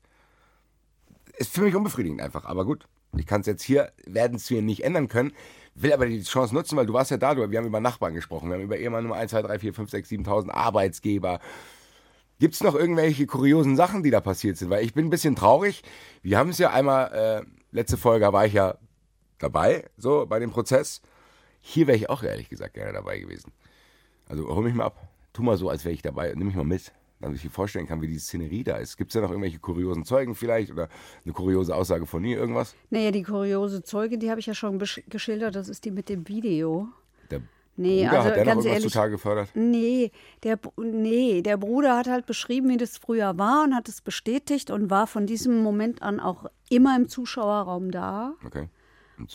[1.38, 2.88] Ist für mich unbefriedigend einfach, aber gut.
[3.18, 5.34] Ich kann es jetzt hier, werden es hier nicht ändern können,
[5.76, 8.14] will aber die Chance nutzen, weil du warst ja da, du, wir haben über Nachbarn
[8.16, 11.40] gesprochen, wir haben über Ehemann Nummer 1, 2, 3, 4, 5, 6, 7.000 Arbeitsgeber.
[12.44, 14.70] Gibt es noch irgendwelche kuriosen Sachen, die da passiert sind?
[14.70, 15.82] Weil ich bin ein bisschen traurig.
[16.24, 18.78] Wir haben es ja einmal, äh, letzte Folge war ich ja
[19.40, 21.02] dabei, so bei dem Prozess.
[21.62, 23.54] Hier wäre ich auch ehrlich gesagt gerne dabei gewesen.
[24.28, 25.08] Also hol mich mal ab.
[25.32, 26.34] Tu mal so, als wäre ich dabei.
[26.36, 26.92] Nimm mich mal mit,
[27.22, 28.98] damit ich mir vorstellen kann, wie die Szenerie da ist.
[28.98, 30.90] Gibt es da noch irgendwelche kuriosen Zeugen vielleicht oder
[31.24, 32.76] eine kuriose Aussage von ihr, irgendwas?
[32.90, 36.28] Naja, die kuriose Zeuge, die habe ich ja schon geschildert, das ist die mit dem
[36.28, 36.90] Video.
[37.32, 37.42] Der
[37.76, 39.50] Nee, Bruder, also hat der noch ganz irgendwas ehrlich, zutage gefördert?
[39.56, 40.12] Nee
[40.44, 44.72] der, nee, der Bruder hat halt beschrieben, wie das früher war und hat es bestätigt
[44.72, 48.70] und war von diesem Moment an auch immer im Zuschauerraum da Okay.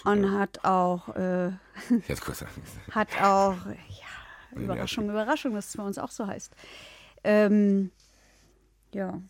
[0.05, 1.53] Und hat auch, äh,
[2.07, 2.45] hätte kurz
[2.91, 6.53] hat auch, ja, Überraschung, Überraschung, dass es bei uns auch so heißt.
[7.25, 7.91] Ähm,
[8.93, 9.23] ja,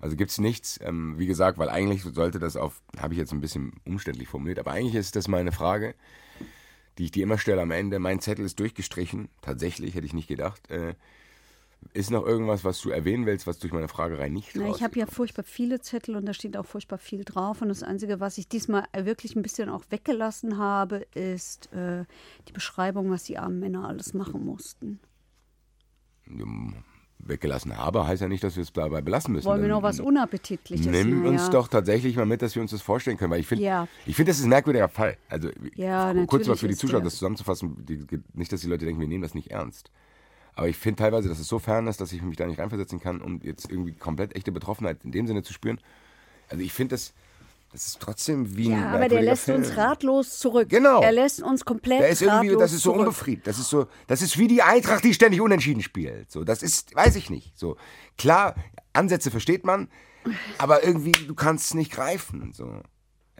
[0.00, 3.32] Also gibt es nichts, ähm, wie gesagt, weil eigentlich sollte das auf, habe ich jetzt
[3.32, 5.94] ein bisschen umständlich formuliert, aber eigentlich ist das meine Frage,
[6.98, 7.98] die ich dir immer stelle am Ende.
[7.98, 10.70] Mein Zettel ist durchgestrichen, tatsächlich, hätte ich nicht gedacht.
[10.70, 10.94] Äh,
[11.94, 14.98] ist noch irgendwas, was du erwähnen willst, was durch meine Fragerei nicht Na, ich habe
[14.98, 17.60] ja furchtbar viele Zettel und da steht auch furchtbar viel drauf.
[17.60, 22.04] Und das Einzige, was ich diesmal wirklich ein bisschen auch weggelassen habe, ist äh,
[22.48, 25.00] die Beschreibung, was die armen Männer alles machen mussten.
[26.26, 26.91] ist?
[27.22, 29.46] Weggelassen habe, heißt ja nicht, dass wir es dabei belassen müssen.
[29.46, 30.86] Wollen wir noch was Unappetitliches?
[30.86, 31.50] Nimm uns Naja.
[31.50, 33.88] doch tatsächlich mal mit, dass wir uns das vorstellen können, weil ich finde, Ja.
[34.06, 35.16] ich finde, das ist ein merkwürdiger Fall.
[35.28, 39.00] Also Ja, kurz mal für die Zuschauer das zusammenzufassen, die, nicht, dass die Leute denken,
[39.00, 39.90] wir nehmen das nicht ernst.
[40.54, 43.00] Aber ich finde teilweise, dass es so fern ist, dass ich mich da nicht reinversetzen
[43.00, 45.80] kann, um jetzt irgendwie komplett echte Betroffenheit in dem Sinne zu spüren.
[46.48, 47.14] Also ich finde das,
[47.72, 49.78] das ist trotzdem wie ein Ja, aber der lässt uns Film.
[49.78, 50.68] ratlos zurück.
[50.68, 51.00] Genau.
[51.00, 53.46] Er lässt uns komplett Der ist irgendwie, ratlos das ist so unbefriedigt.
[53.46, 56.30] Das ist so, das ist wie die Eintracht, die ständig unentschieden spielt.
[56.30, 57.58] So, das ist, weiß ich nicht.
[57.58, 57.76] So,
[58.18, 58.54] klar,
[58.92, 59.88] Ansätze versteht man,
[60.58, 62.52] aber irgendwie, du kannst es nicht greifen.
[62.52, 62.82] So,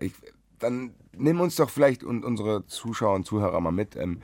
[0.01, 0.13] ich,
[0.59, 4.23] dann nimm uns doch vielleicht und unsere Zuschauer und Zuhörer mal mit, ähm,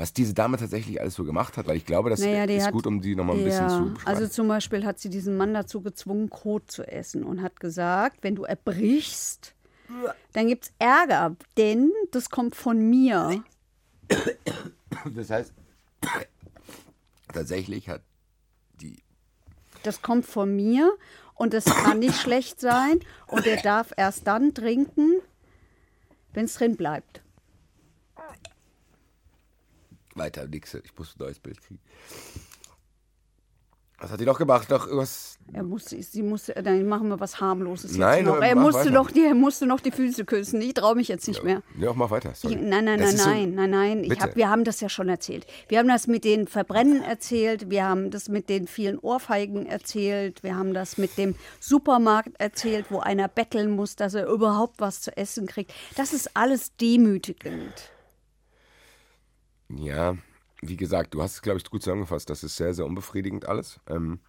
[0.00, 2.72] was diese Dame tatsächlich alles so gemacht hat, weil ich glaube, das Naja, ist hat-
[2.72, 4.18] gut, um die nochmal ein ja, bisschen zu beschreiben.
[4.18, 8.22] Also zum Beispiel hat sie diesen Mann dazu gezwungen, Kot zu essen und hat gesagt,
[8.22, 9.54] wenn du erbrichst,
[10.32, 13.44] dann gibt es Ärger, denn das kommt von mir.
[15.14, 15.52] das heißt,
[17.32, 18.00] tatsächlich hat
[18.80, 19.02] die
[19.82, 20.96] Das kommt von mir
[21.34, 25.16] und das kann nicht schlecht sein und er darf erst dann trinken,
[26.32, 27.20] wenn es drin bleibt.
[30.14, 31.80] Weiter nix, ich muss ein neues Bild kriegen.
[34.02, 34.70] Was hat die doch gemacht?
[34.70, 35.36] Doch was.
[35.52, 38.40] Er musste, sie musste, dann machen wir was harmloses Nein, jetzt noch.
[38.40, 38.90] Er musste weiter.
[38.92, 40.62] noch, die, er musste noch die Füße küssen.
[40.62, 41.62] Ich traue mich jetzt nicht mehr.
[41.78, 42.32] Ja, mach weiter.
[42.32, 44.16] Ich, nein, nein, Das nein, ist so- nein, nein, nein.
[44.20, 45.46] Hab, wir haben das ja schon erzählt.
[45.68, 47.68] Wir haben das mit den Verbrennen erzählt.
[47.68, 50.42] Wir haben das mit den vielen Ohrfeigen erzählt.
[50.42, 55.02] Wir haben das mit dem Supermarkt erzählt, wo einer betteln muss, dass er überhaupt was
[55.02, 55.74] zu essen kriegt.
[55.96, 57.74] Das ist alles demütigend.
[59.76, 60.16] Ja,
[60.62, 62.28] wie gesagt, du hast es, glaube ich, gut zusammengefasst.
[62.28, 63.80] Das ist sehr, sehr unbefriedigend alles.
[63.88, 64.20] Ähm,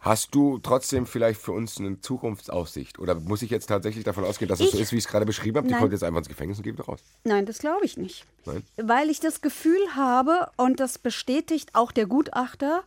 [0.00, 2.98] hast du trotzdem vielleicht für uns eine Zukunftsaussicht?
[2.98, 5.26] Oder muss ich jetzt tatsächlich davon ausgehen, dass es so ist, wie ich es gerade
[5.26, 5.68] beschrieben habe?
[5.68, 7.00] Die kommt jetzt einfach ins Gefängnis und geht wieder raus.
[7.24, 8.24] Nein, das glaube ich nicht.
[8.44, 8.62] Nein?
[8.76, 12.82] Weil ich das Gefühl habe, und das bestätigt auch der Gutachter,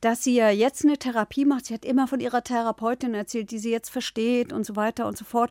[0.00, 1.66] dass sie ja jetzt eine Therapie macht.
[1.66, 5.16] Sie hat immer von ihrer Therapeutin erzählt, die sie jetzt versteht und so weiter und
[5.16, 5.50] so fort.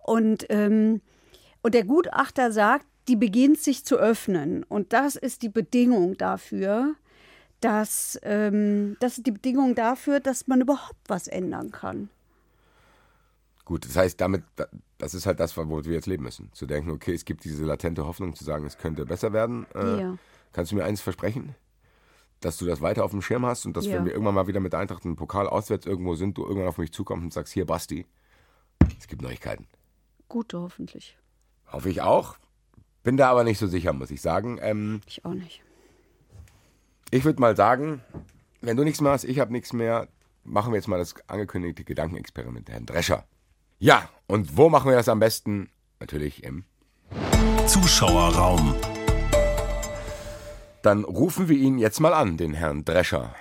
[0.00, 1.00] Und, ähm,
[1.62, 4.62] und der Gutachter sagt, die beginnt sich zu öffnen.
[4.64, 6.94] Und das ist die Bedingung dafür,
[7.60, 12.10] dass ähm, das ist die Bedingung dafür, dass man überhaupt was ändern kann.
[13.64, 14.44] Gut, das heißt, damit,
[14.98, 16.50] das ist halt das, wo wir jetzt leben müssen.
[16.52, 19.66] Zu denken, okay, es gibt diese latente Hoffnung, zu sagen, es könnte besser werden.
[19.74, 20.18] Äh, Ja.
[20.52, 21.54] Kannst du mir eines versprechen?
[22.40, 23.94] Dass du das weiter auf dem Schirm hast und dass, Ja.
[23.96, 26.78] wenn wir irgendwann mal wieder mit Eintracht im Pokal auswärts irgendwo sind, du irgendwann auf
[26.78, 28.06] mich zukommst und sagst, hier, Basti,
[28.98, 29.66] es gibt Neuigkeiten.
[30.28, 31.16] Gute hoffentlich.
[31.72, 32.36] Hoffe ich auch.
[33.04, 34.58] Bin da aber nicht so sicher, muss ich sagen.
[34.60, 35.62] Ähm, Ich auch nicht.
[37.10, 38.02] ich würde mal sagen,
[38.62, 40.08] wenn du nichts mehr hast, ich habe nichts mehr,
[40.42, 43.24] machen wir jetzt mal das angekündigte Gedankenexperiment, Herrn Drescher.
[43.78, 45.70] Ja, und wo machen wir das am besten?
[46.00, 46.64] Natürlich im.
[47.66, 48.74] Zuschauerraum.
[50.82, 53.34] Dann rufen wir ihn jetzt mal an, den Herrn Drescher.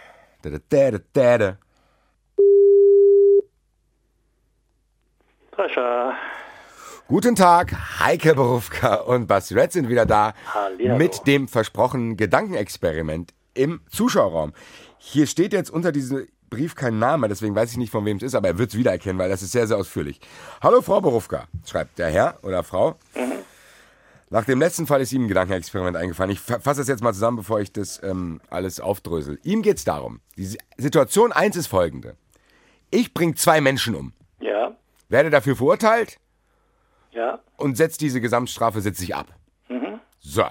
[5.51, 6.16] Drescher.
[7.08, 10.97] Guten Tag, Heike Berufka und Basti Red sind wieder da Hallihallo.
[10.97, 14.54] mit dem versprochenen Gedankenexperiment im Zuschauerraum.
[14.97, 18.24] Hier steht jetzt unter diesem Brief kein Name, deswegen weiß ich nicht, von wem es
[18.24, 20.20] ist, aber er wird es wiedererkennen, weil das ist sehr, sehr ausführlich.
[20.62, 22.95] Hallo Frau Berufka, schreibt der Herr oder Frau.
[24.30, 26.32] Nach dem letzten Fall ist ihm ein Gedankenexperiment eingefallen.
[26.32, 29.39] Ich fa- fasse das jetzt mal zusammen, bevor ich das ähm, alles aufdrösel.
[29.43, 32.16] Ihm geht es darum, die Si- Situation 1 ist folgende.
[32.89, 34.76] Ich bringe zwei Menschen um, Ja,
[35.10, 36.18] werde dafür verurteilt,
[37.14, 39.28] ja, und setzt diese Gesamtstrafe, sitze ich ab.
[40.20, 40.45] So.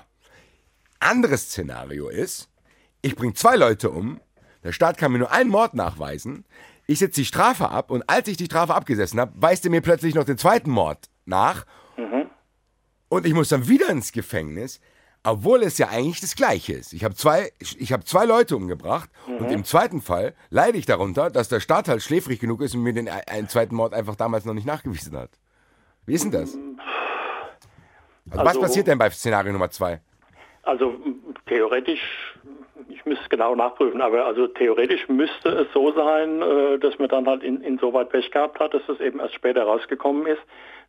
[1.01, 2.49] Anderes Szenario ist,
[3.03, 4.21] ich bringe zwei Leute um,
[4.63, 6.45] der Staat kann mir nur einen Mord nachweisen,
[6.87, 9.81] ich setze die Strafe ab und als ich die Strafe abgesessen habe, weist er mir
[9.81, 11.65] plötzlich noch den zweiten Mord nach
[13.13, 14.81] und ich muss dann wieder ins Gefängnis,
[15.23, 16.95] obwohl es ja eigentlich das Gleiche ist.
[16.95, 21.29] Ich habe zwei, ich habe zwei Leute umgebracht und im zweiten Fall leide ich darunter,
[21.29, 24.47] dass der Staat halt schläfrig genug ist und mir den einen zweiten Mord einfach damals
[24.47, 25.29] noch nicht nachgewiesen hat.
[26.07, 26.55] Wie ist denn das?
[26.55, 30.01] Also, was Also- passiert denn bei Szenario Nummer zwei?
[30.65, 32.01] Also m, theoretisch,
[32.89, 37.09] ich müsste es genau nachprüfen, aber also theoretisch müsste es so sein, äh, dass man
[37.09, 40.41] dann halt in, insoweit Pech gehabt hat, dass das eben erst später rausgekommen ist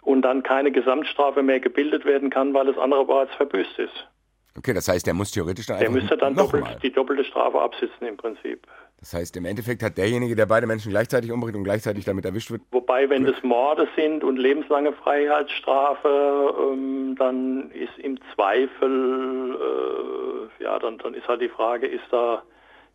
[0.03, 4.07] und dann keine Gesamtstrafe mehr gebildet werden kann, weil das andere bereits verbüßt ist.
[4.55, 8.05] Okay, das heißt, der muss theoretisch dann Der müsste dann doppelt, die doppelte Strafe absitzen
[8.05, 8.68] im Prinzip.
[9.03, 12.51] Das heißt, im Endeffekt hat derjenige, der beide Menschen gleichzeitig umbringt und gleichzeitig damit erwischt
[12.51, 20.63] wird, Wobei, wenn das Morde sind und lebenslange Freiheitsstrafe, ähm, dann ist im Zweifel, äh,
[20.63, 22.43] ja, dann, dann ist halt die Frage, ist da,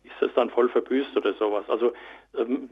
[0.03, 1.65] ist das dann voll verbüßt oder sowas?
[1.67, 1.93] Also
[2.35, 2.67] ähm,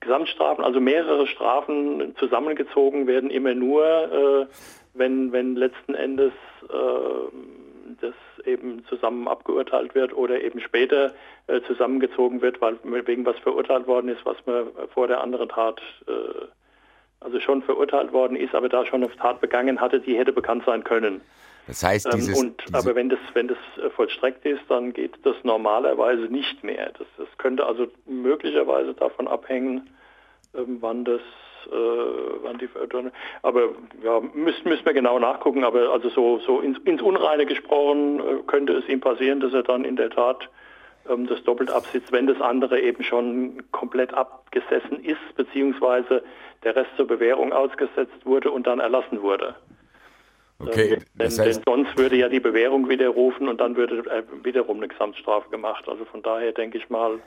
[0.00, 4.46] Gesamtstrafen, also mehrere Strafen zusammengezogen werden immer nur, äh,
[4.92, 6.34] wenn, wenn letzten Endes
[6.68, 7.63] äh,
[8.00, 8.14] das
[8.46, 11.14] eben zusammen abgeurteilt wird oder eben später
[11.46, 15.80] äh, zusammengezogen wird, weil wegen was verurteilt worden ist, was man vor der anderen Tat
[16.06, 16.46] äh,
[17.20, 20.64] also schon verurteilt worden ist, aber da schon eine Tat begangen hatte, die hätte bekannt
[20.66, 21.22] sein können.
[21.66, 24.92] das heißt, Ähm, dieses, und diese, aber wenn das wenn das äh, vollstreckt ist, dann
[24.92, 26.92] geht das normalerweise nicht mehr.
[26.98, 29.88] Das, das könnte also möglicherweise davon abhängen,
[30.54, 31.22] ähm, wann das
[31.66, 33.12] äh, wann die Verurteilung.
[33.42, 33.70] Aber
[34.02, 35.64] ja, müssen müssen wir genau nachgucken.
[35.64, 39.62] Aber also so so ins, ins Unreine gesprochen äh, könnte es ihm passieren, dass er
[39.62, 40.48] dann in der Tat
[41.08, 46.22] ähm, das doppelt absitzt, wenn das andere eben schon komplett abgesessen ist, beziehungsweise
[46.62, 49.54] der Rest zur Bewährung ausgesetzt wurde und dann erlassen wurde.
[50.60, 53.98] okay, Ähm, das denn, heißt, denn sonst würde ja die Bewährung widerrufen und dann würde
[54.10, 55.88] äh, wiederum eine Gesamtstrafe gemacht.
[55.88, 57.20] Also von daher denke ich mal,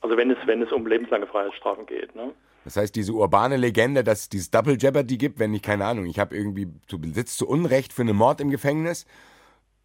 [0.00, 2.14] also wenn es, wenn es um lebenslange Freiheitsstrafen geht.
[2.14, 2.32] Ne?
[2.64, 6.04] das heißt, diese urbane Legende, dass es dieses Double Jeopardy gibt, wenn ich, keine Ahnung,
[6.04, 9.06] ich habe irgendwie, du sitzt zu Unrecht für einen Mord im Gefängnis,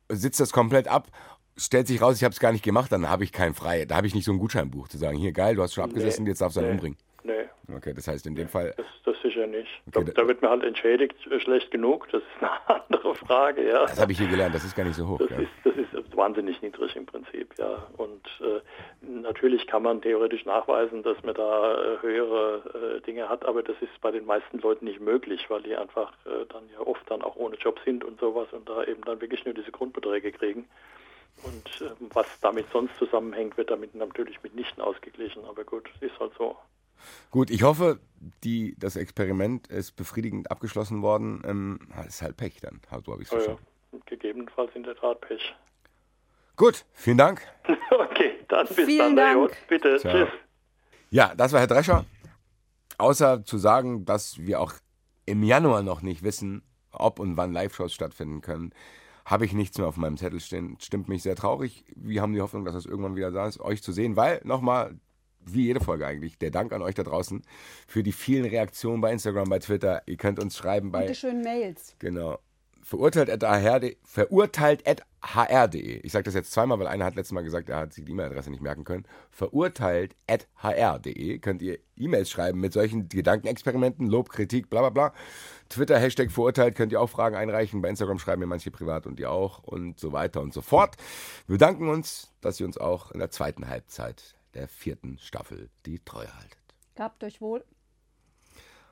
[0.10, 1.08] sitzt das komplett ab,
[1.56, 3.96] stellt sich raus, ich habe es gar nicht gemacht, dann habe ich kein Frei, da
[3.96, 6.42] habe ich nicht so ein Gutscheinbuch zu sagen, hier geil, du hast schon abgesessen, jetzt
[6.42, 6.98] darfst du einen umbringen.
[7.24, 9.70] Nee, Okay, das heißt in dem Fall, das, das sicher nicht.
[9.88, 12.52] Okay, da, da wird man halt entschädigt, äh, schlecht genug, das ist eine
[12.86, 13.86] andere Frage, ja.
[13.86, 15.20] das habe ich hier gelernt, das ist gar nicht so hoch.
[15.20, 15.44] Das Gell?
[15.44, 15.83] ist, das ist
[16.16, 17.88] wahnsinnig niedrig im Prinzip, ja.
[17.98, 18.62] Und äh,
[19.02, 23.76] natürlich kann man theoretisch nachweisen, dass man da äh, höhere äh, Dinge hat, aber das
[23.82, 27.22] ist bei den meisten Leuten nicht möglich, weil die einfach äh, dann ja oft dann
[27.22, 30.68] auch ohne Job sind und sowas und da eben dann wirklich nur diese Grundbeträge kriegen.
[31.44, 35.44] Und äh, was damit sonst zusammenhängt, wird damit natürlich mitnichten ausgeglichen.
[35.46, 36.56] Aber gut, ist halt so.
[37.32, 38.00] Gut, ich hoffe,
[38.44, 41.42] die, das Experiment ist befriedigend abgeschlossen worden.
[41.46, 42.82] Ähm, ist halt Pech dann.
[43.04, 43.44] So habe ich es Ja, ja.
[43.44, 44.04] verstanden.
[44.06, 45.56] Gegebenenfalls in der Tat Pech.
[46.56, 47.42] Gut, vielen Dank.
[47.92, 49.40] okay, dann bis Vielen dann.
[49.40, 49.58] Dank.
[49.68, 50.14] Bitte, Ciao.
[50.14, 50.30] tschüss.
[51.10, 52.06] Ja, das war Herr Drescher.
[52.98, 54.74] Außer zu sagen, dass wir auch
[55.26, 58.72] im Januar noch nicht wissen, ob und wann Live-Shows stattfinden können,
[59.26, 60.78] habe ich nichts mehr auf meinem Zettel stehen.
[60.80, 61.86] Stimmt mich sehr traurig.
[61.96, 64.96] Wir haben die Hoffnung, dass es irgendwann wieder da ist, euch zu sehen, weil nochmal,
[65.40, 67.42] wie jede Folge eigentlich, der Dank an euch da draußen
[67.88, 70.04] für die vielen Reaktionen bei Instagram, bei Twitter.
[70.06, 71.96] Ihr könnt uns schreiben bei Bitte schön Mails.
[72.00, 72.38] Genau.
[72.84, 73.96] Verurteilt at hr.de.
[74.04, 76.02] Verurteilt at hr.de.
[76.02, 78.12] Ich sage das jetzt zweimal, weil einer hat letztes Mal gesagt, er hat sich die
[78.12, 79.06] E-Mail-Adresse nicht merken können.
[79.32, 81.40] Verurteilt at hr.de.
[81.40, 85.14] Könnt ihr E-Mails schreiben mit solchen Gedankenexperimenten, Lob, Kritik, bla bla bla.
[85.70, 87.82] Twitter, Hashtag verurteilt, könnt ihr auch Fragen einreichen.
[87.82, 90.98] Bei Instagram schreiben mir manche privat und ihr auch und so weiter und so fort.
[91.48, 96.00] Wir bedanken uns, dass ihr uns auch in der zweiten Halbzeit der vierten Staffel die
[96.00, 96.60] Treue haltet.
[96.96, 97.64] Gehabt euch wohl.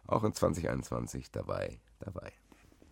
[0.07, 2.31] Auch in 2021 dabei, dabei.